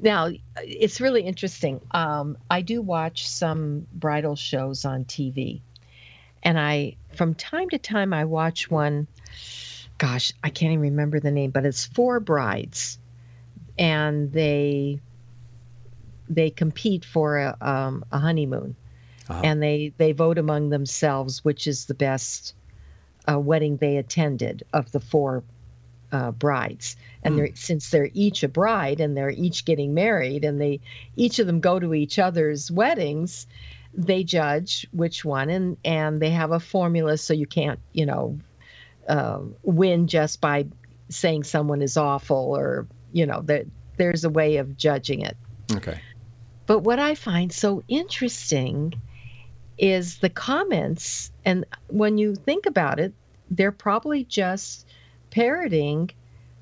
Now, 0.00 0.30
it's 0.56 1.00
really 1.00 1.22
interesting. 1.22 1.80
Um, 1.92 2.36
I 2.50 2.60
do 2.62 2.82
watch 2.82 3.28
some 3.28 3.86
bridal 3.92 4.34
shows 4.34 4.84
on 4.84 5.04
TV, 5.04 5.60
and 6.42 6.58
I, 6.58 6.96
from 7.14 7.34
time 7.36 7.68
to 7.70 7.78
time, 7.78 8.12
I 8.12 8.24
watch 8.24 8.68
one. 8.68 9.06
Gosh, 9.98 10.32
I 10.42 10.50
can't 10.50 10.72
even 10.72 10.80
remember 10.80 11.20
the 11.20 11.30
name, 11.30 11.52
but 11.52 11.64
it's 11.64 11.84
four 11.86 12.18
brides, 12.18 12.98
and 13.82 14.32
they 14.32 15.00
they 16.28 16.50
compete 16.50 17.04
for 17.04 17.36
a, 17.36 17.56
um, 17.60 18.04
a 18.12 18.18
honeymoon, 18.18 18.76
Uh-huh. 19.28 19.40
and 19.44 19.62
they 19.62 19.92
they 19.98 20.12
vote 20.12 20.38
among 20.38 20.70
themselves 20.70 21.44
which 21.44 21.66
is 21.66 21.86
the 21.86 21.94
best 21.94 22.54
uh, 23.30 23.38
wedding 23.38 23.76
they 23.76 23.96
attended 23.96 24.62
of 24.72 24.90
the 24.92 25.00
four 25.00 25.42
uh, 26.12 26.30
brides. 26.30 26.96
And 27.24 27.38
they're 27.38 27.54
since 27.54 27.90
they're 27.90 28.10
each 28.14 28.42
a 28.42 28.48
bride 28.48 29.00
and 29.00 29.16
they're 29.16 29.30
each 29.30 29.64
getting 29.64 29.94
married 29.94 30.44
and 30.44 30.60
they 30.60 30.80
each 31.16 31.38
of 31.38 31.46
them 31.46 31.60
go 31.60 31.78
to 31.80 31.94
each 31.94 32.18
other's 32.18 32.70
weddings 32.70 33.46
they 33.94 34.24
judge 34.24 34.86
which 34.92 35.24
one 35.24 35.50
and 35.50 35.76
and 35.84 36.20
they 36.20 36.30
have 36.30 36.50
a 36.52 36.60
formula 36.60 37.16
so 37.16 37.34
you 37.34 37.46
can't 37.46 37.78
you 37.92 38.06
know 38.06 38.38
uh, 39.08 39.38
win 39.62 40.06
just 40.06 40.40
by 40.40 40.66
saying 41.08 41.44
someone 41.44 41.82
is 41.82 41.96
awful 41.96 42.56
or 42.56 42.86
you 43.12 43.26
know 43.26 43.42
that 43.42 43.66
there's 43.96 44.24
a 44.24 44.30
way 44.30 44.56
of 44.56 44.76
judging 44.76 45.20
it 45.20 45.36
okay 45.74 46.00
but 46.66 46.80
what 46.80 46.98
I 46.98 47.14
find 47.14 47.52
so 47.52 47.82
interesting 47.88 48.94
is 49.78 50.18
the 50.18 50.30
comments. 50.30 51.30
And 51.44 51.64
when 51.88 52.18
you 52.18 52.34
think 52.34 52.66
about 52.66 53.00
it, 53.00 53.12
they're 53.50 53.72
probably 53.72 54.24
just 54.24 54.86
parroting 55.30 56.10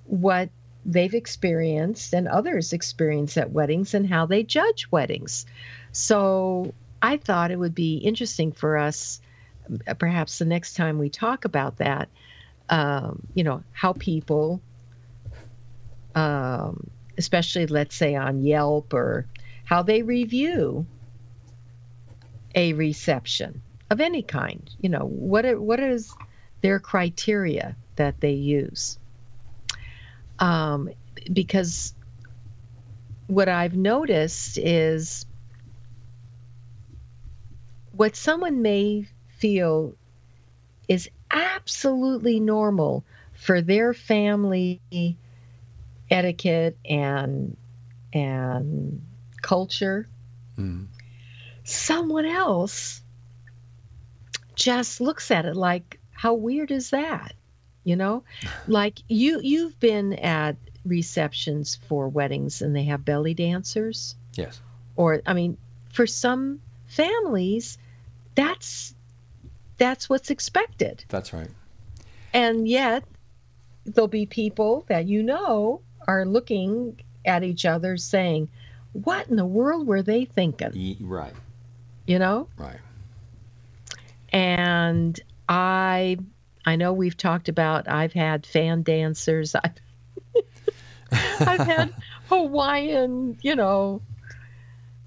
what 0.04 0.48
they've 0.84 1.14
experienced 1.14 2.14
and 2.14 2.26
others 2.26 2.72
experience 2.72 3.36
at 3.36 3.52
weddings 3.52 3.94
and 3.94 4.08
how 4.08 4.26
they 4.26 4.42
judge 4.42 4.88
weddings. 4.90 5.44
So 5.92 6.72
I 7.02 7.18
thought 7.18 7.50
it 7.50 7.58
would 7.58 7.74
be 7.74 7.98
interesting 7.98 8.52
for 8.52 8.78
us, 8.78 9.20
perhaps 9.98 10.38
the 10.38 10.46
next 10.46 10.74
time 10.74 10.98
we 10.98 11.10
talk 11.10 11.44
about 11.44 11.76
that, 11.76 12.08
um, 12.70 13.26
you 13.34 13.44
know, 13.44 13.62
how 13.72 13.92
people, 13.92 14.62
um, 16.14 16.90
especially 17.18 17.66
let's 17.66 17.94
say 17.94 18.14
on 18.14 18.42
Yelp 18.42 18.92
or 18.94 19.26
how 19.64 19.82
they 19.82 20.02
review 20.02 20.86
a 22.54 22.72
reception 22.72 23.62
of 23.90 24.00
any 24.00 24.22
kind. 24.22 24.68
You 24.80 24.88
know, 24.88 25.06
what 25.06 25.44
what 25.60 25.80
is 25.80 26.12
their 26.62 26.78
criteria 26.78 27.76
that 27.96 28.20
they 28.20 28.32
use? 28.32 28.98
Um, 30.38 30.90
because 31.32 31.94
what 33.26 33.48
I've 33.48 33.76
noticed 33.76 34.58
is 34.58 35.26
what 37.92 38.16
someone 38.16 38.62
may 38.62 39.06
feel 39.38 39.94
is 40.88 41.08
absolutely 41.30 42.40
normal 42.40 43.04
for 43.34 43.62
their 43.62 43.94
family 43.94 44.80
etiquette 46.10 46.76
and 46.84 47.56
and 48.12 49.02
culture. 49.42 50.08
Mm. 50.58 50.88
someone 51.64 52.26
else 52.26 53.00
just 54.54 55.00
looks 55.00 55.30
at 55.30 55.46
it 55.46 55.56
like 55.56 55.98
how 56.10 56.34
weird 56.34 56.70
is 56.70 56.90
that? 56.90 57.34
You 57.84 57.96
know? 57.96 58.24
Like 58.68 58.98
you 59.08 59.40
you've 59.42 59.78
been 59.80 60.12
at 60.14 60.56
receptions 60.84 61.78
for 61.88 62.08
weddings 62.08 62.60
and 62.60 62.76
they 62.76 62.84
have 62.84 63.04
belly 63.04 63.34
dancers? 63.34 64.16
Yes. 64.34 64.60
Or 64.96 65.22
i 65.26 65.32
mean 65.32 65.56
for 65.92 66.06
some 66.06 66.60
families 66.86 67.78
that's 68.34 68.94
that's 69.78 70.10
what's 70.10 70.30
expected. 70.30 71.04
That's 71.08 71.32
right. 71.32 71.48
And 72.34 72.68
yet 72.68 73.02
there'll 73.86 74.08
be 74.08 74.26
people 74.26 74.84
that 74.88 75.06
you 75.06 75.22
know 75.22 75.80
are 76.10 76.24
looking 76.24 77.00
at 77.24 77.42
each 77.42 77.64
other 77.64 77.96
saying 77.96 78.48
what 78.92 79.28
in 79.28 79.36
the 79.36 79.44
world 79.44 79.86
were 79.86 80.02
they 80.02 80.24
thinking 80.24 80.96
right 81.00 81.34
you 82.06 82.18
know 82.18 82.48
right 82.56 82.80
and 84.32 85.20
I 85.48 86.18
I 86.64 86.76
know 86.76 86.92
we've 86.92 87.16
talked 87.16 87.48
about 87.48 87.88
I've 87.88 88.12
had 88.12 88.46
fan 88.46 88.82
dancers. 88.82 89.54
I've, 89.54 89.74
I've 91.12 91.66
had 91.66 91.94
Hawaiian, 92.28 93.38
you 93.42 93.56
know, 93.56 94.02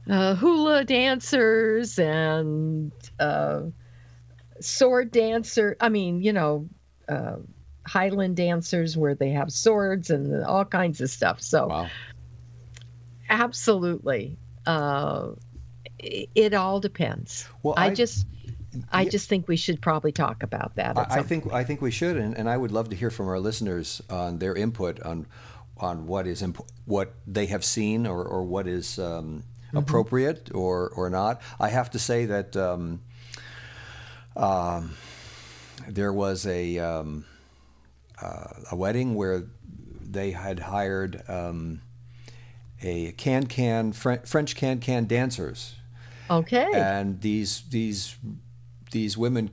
uh, 0.09 0.35
hula 0.35 0.83
dancers 0.83 1.99
and 1.99 2.91
uh, 3.19 3.61
sword 4.59 5.11
dancer. 5.11 5.77
I 5.79 5.89
mean, 5.89 6.21
you 6.21 6.33
know, 6.33 6.67
uh, 7.07 7.37
Highland 7.85 8.35
dancers 8.35 8.95
where 8.95 9.15
they 9.15 9.31
have 9.31 9.51
swords 9.51 10.09
and 10.09 10.43
all 10.43 10.65
kinds 10.65 11.01
of 11.01 11.09
stuff. 11.09 11.41
So 11.41 11.67
wow 11.67 11.89
absolutely, 13.33 14.37
uh, 14.65 15.29
it, 15.99 16.29
it 16.35 16.53
all 16.53 16.79
depends. 16.79 17.47
well 17.63 17.73
I, 17.75 17.93
just 17.93 18.25
I 18.91 19.01
yeah. 19.01 19.09
just 19.09 19.29
think 19.29 19.47
we 19.47 19.57
should 19.57 19.81
probably 19.81 20.11
talk 20.11 20.43
about 20.43 20.75
that. 20.75 20.97
I, 20.97 21.19
I 21.19 21.23
think 21.23 21.51
I 21.51 21.63
think 21.63 21.81
we 21.81 21.91
should, 21.91 22.17
and, 22.17 22.37
and 22.37 22.49
I 22.49 22.57
would 22.57 22.71
love 22.71 22.89
to 22.89 22.95
hear 22.95 23.09
from 23.09 23.27
our 23.27 23.39
listeners 23.39 24.01
on 24.09 24.39
their 24.39 24.55
input 24.55 25.01
on 25.01 25.25
on 25.77 26.07
what 26.07 26.27
is 26.27 26.41
imp- 26.41 26.65
what 26.85 27.13
they 27.25 27.47
have 27.47 27.65
seen 27.65 28.05
or, 28.05 28.23
or 28.23 28.43
what 28.43 28.67
is 28.67 28.99
um, 28.99 29.43
appropriate 29.73 30.51
or 30.53 30.89
or 30.89 31.09
not. 31.09 31.41
I 31.59 31.69
have 31.69 31.89
to 31.91 31.99
say 31.99 32.25
that 32.25 32.55
um, 32.55 33.01
um, 34.35 34.95
there 35.87 36.13
was 36.13 36.45
a 36.45 36.79
um, 36.79 37.25
uh, 38.21 38.47
a 38.71 38.75
wedding 38.75 39.15
where 39.15 39.43
they 40.01 40.31
had 40.31 40.59
hired 40.59 41.23
um, 41.29 41.81
a 42.81 43.11
can 43.13 43.45
can 43.47 43.91
Fre- 43.93 44.23
French 44.25 44.55
can 44.55 44.79
can 44.79 45.05
dancers 45.05 45.75
Okay. 46.29 46.67
and 46.73 47.21
these 47.21 47.63
these 47.69 48.15
these 48.91 49.17
women 49.17 49.49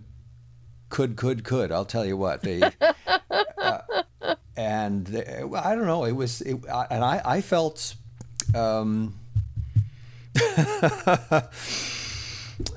could 0.88 1.16
could 1.16 1.44
could 1.44 1.72
I'll 1.72 1.84
tell 1.84 2.04
you 2.04 2.16
what 2.16 2.42
they 2.42 2.60
uh, 3.58 3.78
and 4.56 5.06
they, 5.06 5.42
I 5.54 5.74
don't 5.74 5.86
know 5.86 6.04
it 6.04 6.12
was 6.12 6.40
it, 6.42 6.58
I- 6.70 6.86
and 6.90 7.04
I 7.04 7.22
I 7.24 7.40
felt 7.40 7.94
um, 8.54 9.14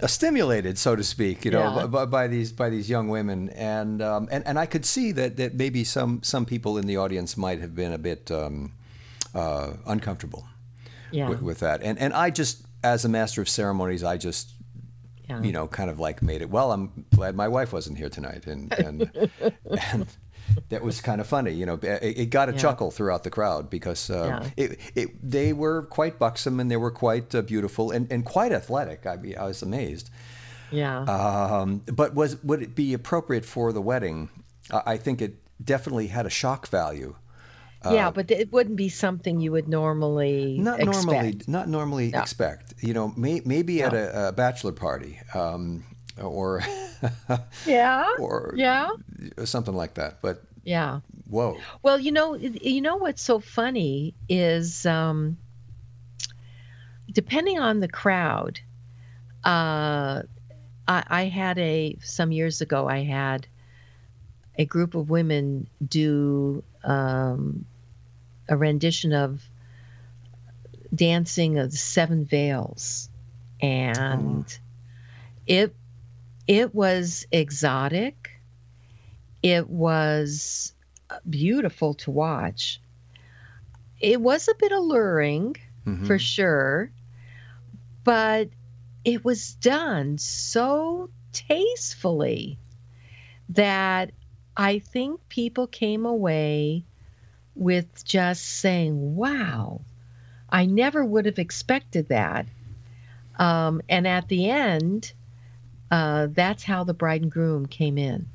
stimulated 0.07 0.77
so 0.77 0.95
to 0.95 1.03
speak 1.03 1.45
you 1.45 1.51
know 1.51 1.75
Yeah. 1.75 1.87
by, 1.87 2.05
by 2.05 2.27
these 2.27 2.51
by 2.51 2.69
these 2.69 2.89
young 2.89 3.07
women 3.09 3.49
and 3.49 4.01
um, 4.01 4.27
and 4.31 4.45
and 4.47 4.57
I 4.59 4.65
could 4.65 4.85
see 4.85 5.11
that 5.13 5.37
that 5.37 5.53
maybe 5.55 5.83
some 5.83 6.21
some 6.23 6.45
people 6.45 6.77
in 6.77 6.87
the 6.87 6.97
audience 6.97 7.37
might 7.37 7.59
have 7.59 7.75
been 7.75 7.93
a 7.93 7.97
bit 7.97 8.31
um, 8.31 8.73
uh, 9.33 9.73
uncomfortable 9.85 10.45
yeah. 11.13 11.29
with, 11.29 11.41
with 11.41 11.59
that. 11.59 11.81
And 11.83 11.97
and 11.99 12.13
I 12.13 12.29
just, 12.29 12.65
as 12.83 13.05
a 13.05 13.09
master 13.09 13.41
of 13.41 13.47
ceremonies, 13.47 14.03
I 14.03 14.17
just, 14.17 14.53
yeah. 15.29 15.41
you 15.41 15.51
know, 15.51 15.67
kind 15.67 15.89
of 15.89 15.99
like 15.99 16.21
made 16.21 16.41
it. 16.41 16.49
Well, 16.49 16.71
I'm 16.71 17.05
glad 17.15 17.35
my 17.35 17.47
wife 17.47 17.71
wasn't 17.71 17.97
here 17.97 18.09
tonight, 18.09 18.47
and 18.47 18.73
and, 18.73 19.29
and 19.91 20.07
that 20.69 20.81
was 20.83 21.01
kind 21.01 21.19
of 21.21 21.27
funny. 21.27 21.51
You 21.51 21.65
know, 21.65 21.79
it, 21.81 22.17
it 22.17 22.29
got 22.29 22.49
a 22.49 22.51
Yeah. 22.53 22.57
chuckle 22.59 22.91
throughout 22.91 23.23
the 23.23 23.29
crowd 23.29 23.69
because 23.69 24.09
uh, 24.09 24.25
Yeah. 24.41 24.49
it, 24.65 24.79
it 24.95 25.09
they 25.31 25.53
were 25.53 25.83
quite 25.83 26.19
buxom 26.19 26.59
and 26.59 26.69
they 26.69 26.77
were 26.77 26.91
quite 26.91 27.33
uh, 27.35 27.41
beautiful 27.41 27.91
and, 27.91 28.11
and 28.11 28.25
quite 28.25 28.51
athletic. 28.51 29.05
I 29.05 29.15
mean, 29.17 29.35
I 29.37 29.45
was 29.45 29.61
amazed. 29.61 30.09
yeah. 30.71 30.99
Um, 31.03 31.81
but 31.91 32.13
was 32.15 32.41
would 32.43 32.61
it 32.61 32.75
be 32.75 32.93
appropriate 32.93 33.45
for 33.45 33.71
the 33.73 33.81
wedding? 33.81 34.29
I 34.71 34.93
I 34.93 34.97
think 34.97 35.21
it 35.21 35.33
definitely 35.63 36.07
had 36.07 36.25
a 36.25 36.29
shock 36.29 36.67
value. 36.67 37.15
yeah, 37.91 38.11
but 38.11 38.31
it 38.31 38.51
wouldn't 38.53 38.77
be 38.77 38.87
something 38.89 39.41
you 39.41 39.51
would 39.51 39.67
normally 39.67 40.57
uh, 40.59 40.63
not 40.63 40.79
expect. 40.79 41.05
normally 41.05 41.41
not 41.47 41.67
normally 41.67 42.11
No. 42.11 42.21
expect 42.21 42.73
you 42.81 42.93
know 42.93 43.13
may, 43.17 43.41
maybe 43.45 43.83
at 43.83 43.93
a, 43.93 44.29
a 44.29 44.31
bachelor 44.31 44.71
party 44.71 45.19
um, 45.33 45.83
or 46.21 46.61
Yeah. 47.65 48.15
or 48.19 48.53
yeah. 48.55 48.89
something 49.45 49.75
like 49.75 49.95
that 49.95 50.21
but 50.21 50.43
Yeah. 50.63 50.99
whoa 51.29 51.57
Well, 51.81 51.99
you 51.99 52.11
know, 52.11 52.35
you 52.35 52.81
know 52.81 52.97
what's 52.97 53.21
so 53.21 53.39
funny 53.39 54.13
is 54.29 54.85
um, 54.85 55.37
depending 57.11 57.59
on 57.59 57.79
the 57.79 57.87
crowd. 57.87 58.59
Uh, 59.43 60.23
I, 60.87 61.03
I 61.07 61.23
had 61.25 61.57
a 61.59 61.97
some 62.01 62.31
years 62.31 62.61
ago. 62.61 62.87
I 62.87 63.03
had 63.03 63.47
a 64.57 64.65
group 64.65 64.95
of 64.95 65.09
women 65.09 65.67
do 65.85 66.63
um, 66.83 67.65
a 68.47 68.55
rendition 68.55 69.13
of 69.13 69.41
dancing 70.93 71.57
of 71.57 71.71
the 71.71 71.77
seven 71.77 72.25
veils 72.25 73.09
and 73.61 74.45
oh. 74.45 74.61
it 75.47 75.75
it 76.47 76.73
was 76.73 77.25
exotic 77.31 78.31
it 79.41 79.69
was 79.69 80.73
beautiful 81.29 81.93
to 81.93 82.11
watch 82.11 82.79
it 83.99 84.19
was 84.19 84.47
a 84.47 84.55
bit 84.55 84.71
alluring 84.71 85.55
mm-hmm. 85.85 86.05
for 86.05 86.17
sure 86.19 86.91
but 88.03 88.49
it 89.05 89.23
was 89.23 89.53
done 89.55 90.17
so 90.17 91.09
tastefully 91.31 92.57
that 93.49 94.11
I 94.55 94.79
think 94.79 95.19
people 95.29 95.67
came 95.67 96.05
away 96.05 96.83
with 97.55 98.05
just 98.05 98.43
saying, 98.43 99.15
wow, 99.15 99.81
I 100.49 100.65
never 100.65 101.03
would 101.03 101.25
have 101.25 101.39
expected 101.39 102.09
that. 102.09 102.45
Um, 103.37 103.81
and 103.89 104.07
at 104.07 104.27
the 104.27 104.49
end, 104.49 105.13
uh, 105.93 106.27
that's 106.31 106.63
how 106.63 106.83
the 106.83 106.93
bride 106.93 107.21
and 107.21 107.31
groom 107.31 107.67
came 107.67 107.99
in. 107.99 108.25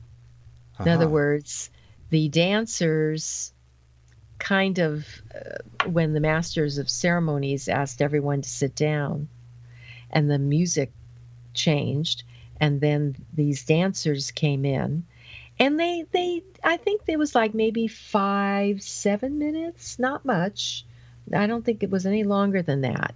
Uh-huh. 0.75 0.85
In 0.85 0.89
other 0.91 1.05
uh-huh. 1.07 1.13
words, 1.13 1.71
the 2.11 2.29
dancers 2.29 3.53
kind 4.39 4.79
of, 4.79 5.05
uh, 5.35 5.89
when 5.89 6.13
the 6.13 6.21
masters 6.21 6.79
of 6.79 6.89
ceremonies 6.89 7.69
asked 7.69 8.01
everyone 8.01 8.43
to 8.43 8.49
sit 8.49 8.77
down 8.77 9.27
and 10.11 10.31
the 10.31 10.39
music 10.39 10.93
changed, 11.53 12.23
and 12.61 12.81
then 12.81 13.17
these 13.33 13.65
dancers 13.65 14.31
came 14.31 14.65
in 14.65 15.05
and 15.59 15.79
they 15.79 16.05
they 16.13 16.43
i 16.63 16.77
think 16.77 17.05
there 17.05 17.19
was 17.19 17.35
like 17.35 17.55
maybe 17.55 17.89
five 17.89 18.83
seven 18.83 19.39
minutes 19.39 19.99
not 19.99 20.25
much 20.25 20.85
i 21.35 21.47
don't 21.47 21.65
think 21.65 21.83
it 21.83 21.91
was 21.91 22.07
any 22.07 22.25
longer 22.25 22.63
than 22.63 22.83
that 22.83 23.15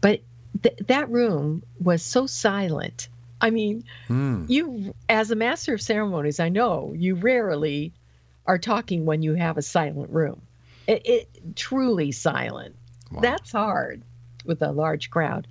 but 0.00 0.20
th- 0.62 0.78
that 0.86 1.08
room 1.10 1.62
was 1.80 2.02
so 2.02 2.26
silent 2.26 3.08
i 3.40 3.50
mean 3.50 3.84
hmm. 4.06 4.44
you 4.48 4.94
as 5.08 5.30
a 5.30 5.36
master 5.36 5.74
of 5.74 5.80
ceremonies 5.80 6.40
i 6.40 6.48
know 6.48 6.92
you 6.96 7.14
rarely 7.14 7.92
are 8.46 8.58
talking 8.58 9.04
when 9.04 9.22
you 9.22 9.34
have 9.34 9.56
a 9.56 9.62
silent 9.62 10.10
room 10.10 10.40
it, 10.86 11.02
it 11.04 11.56
truly 11.56 12.12
silent 12.12 12.74
wow. 13.12 13.20
that's 13.20 13.52
hard 13.52 14.02
with 14.44 14.62
a 14.62 14.72
large 14.72 15.10
crowd 15.10 15.46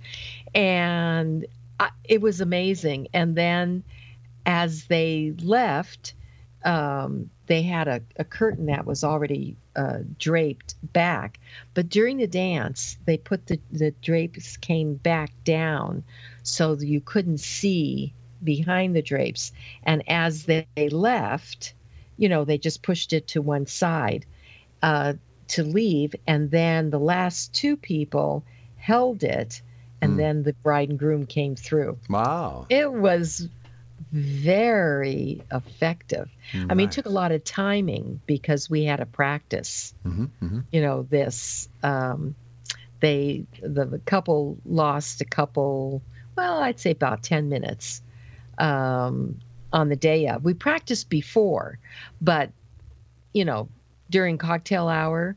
and 0.54 1.46
I, 1.78 1.90
it 2.04 2.20
was 2.20 2.40
amazing 2.40 3.08
and 3.14 3.34
then 3.36 3.84
as 4.46 4.84
they 4.86 5.34
left, 5.42 6.14
um, 6.64 7.30
they 7.46 7.62
had 7.62 7.88
a, 7.88 8.02
a, 8.16 8.24
curtain 8.24 8.66
that 8.66 8.86
was 8.86 9.04
already 9.04 9.56
uh, 9.76 9.98
draped 10.18 10.74
back. 10.92 11.38
But 11.74 11.88
during 11.88 12.18
the 12.18 12.26
dance, 12.26 12.96
they 13.04 13.16
put 13.16 13.46
the, 13.46 13.60
the 13.70 13.92
drapes 14.02 14.56
came 14.56 14.94
back 14.94 15.32
down 15.44 16.04
so 16.42 16.76
you 16.78 17.00
couldn't 17.00 17.40
see 17.40 18.12
behind 18.42 18.96
the 18.96 19.02
drapes. 19.02 19.52
And 19.82 20.02
as 20.08 20.44
they 20.44 20.66
left, 20.76 21.74
you 22.16 22.28
know, 22.28 22.44
they 22.44 22.58
just 22.58 22.82
pushed 22.82 23.12
it 23.12 23.28
to 23.28 23.42
one 23.42 23.66
side 23.66 24.26
uh, 24.82 25.14
to 25.48 25.62
leave. 25.62 26.14
And 26.26 26.50
then 26.50 26.90
the 26.90 26.98
last 26.98 27.52
two 27.52 27.76
people 27.76 28.44
held 28.76 29.22
it. 29.22 29.62
And 30.02 30.14
mm. 30.14 30.16
then 30.16 30.42
the 30.42 30.54
bride 30.54 30.88
and 30.88 30.98
groom 30.98 31.26
came 31.26 31.56
through. 31.56 31.98
Wow. 32.08 32.66
It 32.70 32.90
was 32.90 33.48
very 34.12 35.42
effective. 35.52 36.28
Nice. 36.52 36.66
I 36.68 36.74
mean, 36.74 36.88
it 36.88 36.92
took 36.92 37.06
a 37.06 37.10
lot 37.10 37.32
of 37.32 37.44
timing 37.44 38.20
because 38.26 38.68
we 38.68 38.84
had 38.84 38.96
to 38.96 39.06
practice. 39.06 39.94
Mm-hmm, 40.04 40.24
mm-hmm. 40.44 40.60
You 40.72 40.82
know, 40.82 41.02
this. 41.02 41.68
Um, 41.82 42.34
they 43.00 43.44
the, 43.62 43.86
the, 43.86 43.98
couple 44.00 44.58
lost 44.64 45.20
a 45.20 45.24
couple. 45.24 46.02
Well, 46.36 46.60
I'd 46.60 46.80
say 46.80 46.90
about 46.90 47.22
ten 47.22 47.48
minutes 47.48 48.02
um, 48.58 49.38
on 49.72 49.88
the 49.88 49.96
day 49.96 50.28
of. 50.28 50.44
We 50.44 50.54
practiced 50.54 51.08
before, 51.08 51.78
but 52.20 52.50
you 53.32 53.44
know, 53.44 53.68
during 54.10 54.38
cocktail 54.38 54.88
hour, 54.88 55.36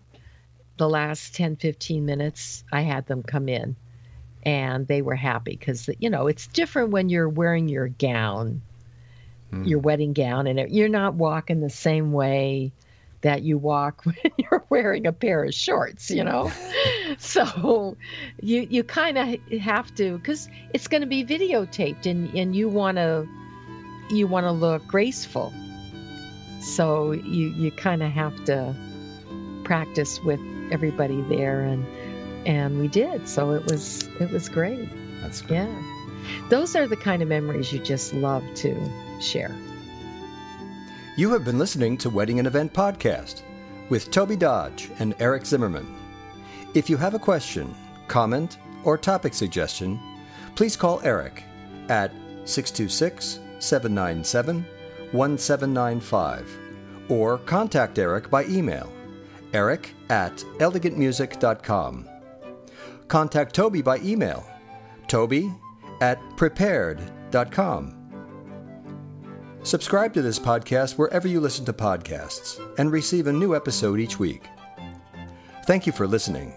the 0.77 0.89
last 0.89 1.35
10, 1.35 1.57
15 1.57 2.03
minutes, 2.05 2.63
I 2.71 2.81
had 2.81 3.05
them 3.05 3.21
come 3.21 3.47
in 3.47 3.75
and 4.45 4.87
they 4.87 5.01
were 5.01 5.15
happy 5.15 5.55
because 5.57 5.89
you 5.99 6.09
know 6.09 6.27
it's 6.27 6.47
different 6.47 6.91
when 6.91 7.09
you're 7.09 7.29
wearing 7.29 7.67
your 7.67 7.87
gown 7.87 8.61
mm. 9.51 9.67
your 9.67 9.79
wedding 9.79 10.13
gown 10.13 10.47
and 10.47 10.59
it, 10.59 10.69
you're 10.69 10.89
not 10.89 11.15
walking 11.15 11.61
the 11.61 11.69
same 11.69 12.11
way 12.11 12.71
that 13.21 13.41
you 13.41 13.57
walk 13.57 14.01
when 14.05 14.15
you're 14.37 14.63
wearing 14.69 15.07
a 15.07 15.13
pair 15.13 15.43
of 15.43 15.53
shorts 15.53 16.11
you 16.11 16.23
know 16.23 16.51
so 17.17 17.97
you 18.41 18.67
you 18.69 18.83
kind 18.83 19.17
of 19.17 19.27
have 19.59 19.93
to 19.95 20.17
because 20.17 20.49
it's 20.73 20.87
going 20.87 21.01
to 21.01 21.07
be 21.07 21.23
videotaped 21.23 22.05
and 22.05 22.33
and 22.35 22.55
you 22.55 22.67
want 22.67 22.97
to 22.97 23.27
you 24.09 24.27
want 24.27 24.45
to 24.45 24.51
look 24.51 24.85
graceful 24.87 25.53
so 26.61 27.11
you 27.11 27.47
you 27.49 27.71
kind 27.71 28.03
of 28.03 28.11
have 28.11 28.43
to 28.45 28.75
practice 29.63 30.21
with 30.23 30.39
everybody 30.71 31.21
there 31.23 31.61
and 31.61 31.85
and 32.45 32.79
we 32.79 32.87
did. 32.87 33.27
So 33.27 33.51
it 33.51 33.63
was 33.71 34.07
it 34.19 34.31
was 34.31 34.49
great. 34.49 34.89
That's 35.21 35.41
great. 35.41 35.57
Yeah. 35.57 35.83
Those 36.49 36.75
are 36.75 36.87
the 36.87 36.97
kind 36.97 37.21
of 37.21 37.27
memories 37.27 37.73
you 37.73 37.79
just 37.79 38.13
love 38.13 38.43
to 38.55 38.75
share. 39.19 39.55
You 41.17 41.31
have 41.31 41.45
been 41.45 41.59
listening 41.59 41.97
to 41.99 42.09
Wedding 42.09 42.39
and 42.39 42.47
Event 42.47 42.73
Podcast 42.73 43.41
with 43.89 44.09
Tobey 44.09 44.35
Dodge 44.35 44.89
and 44.99 45.13
Eric 45.19 45.45
Zimmermann. 45.45 45.95
If 46.73 46.89
you 46.89 46.97
have 46.97 47.13
a 47.13 47.19
question, 47.19 47.75
comment, 48.07 48.57
or 48.83 48.97
topic 48.97 49.33
suggestion, 49.33 49.99
please 50.55 50.75
call 50.75 51.01
Eric 51.03 51.43
at 51.89 52.11
626 52.45 53.39
797 53.59 54.65
1795 55.11 56.59
or 57.09 57.37
contact 57.39 57.99
Eric 57.99 58.29
by 58.29 58.45
email 58.45 58.91
eric 59.53 59.93
at 60.09 60.35
elegantmusic.com 60.57 62.09
contact 63.13 63.53
Tobey 63.53 63.83
by 63.83 63.99
email 63.99 64.43
tobey 65.07 65.53
at 66.01 66.17
prepaired.com. 66.35 67.95
Subscribe 69.61 70.15
to 70.15 70.23
this 70.23 70.39
podcast 70.39 70.97
wherever 70.97 71.27
you 71.27 71.39
listen 71.39 71.63
to 71.65 71.73
podcasts 71.73 72.59
and 72.79 72.91
receive 72.91 73.27
a 73.27 73.31
new 73.31 73.55
episode 73.55 73.99
each 73.99 74.17
week. 74.17 74.47
Thank 75.67 75.85
you 75.85 75.93
for 75.93 76.07
listening. 76.07 76.55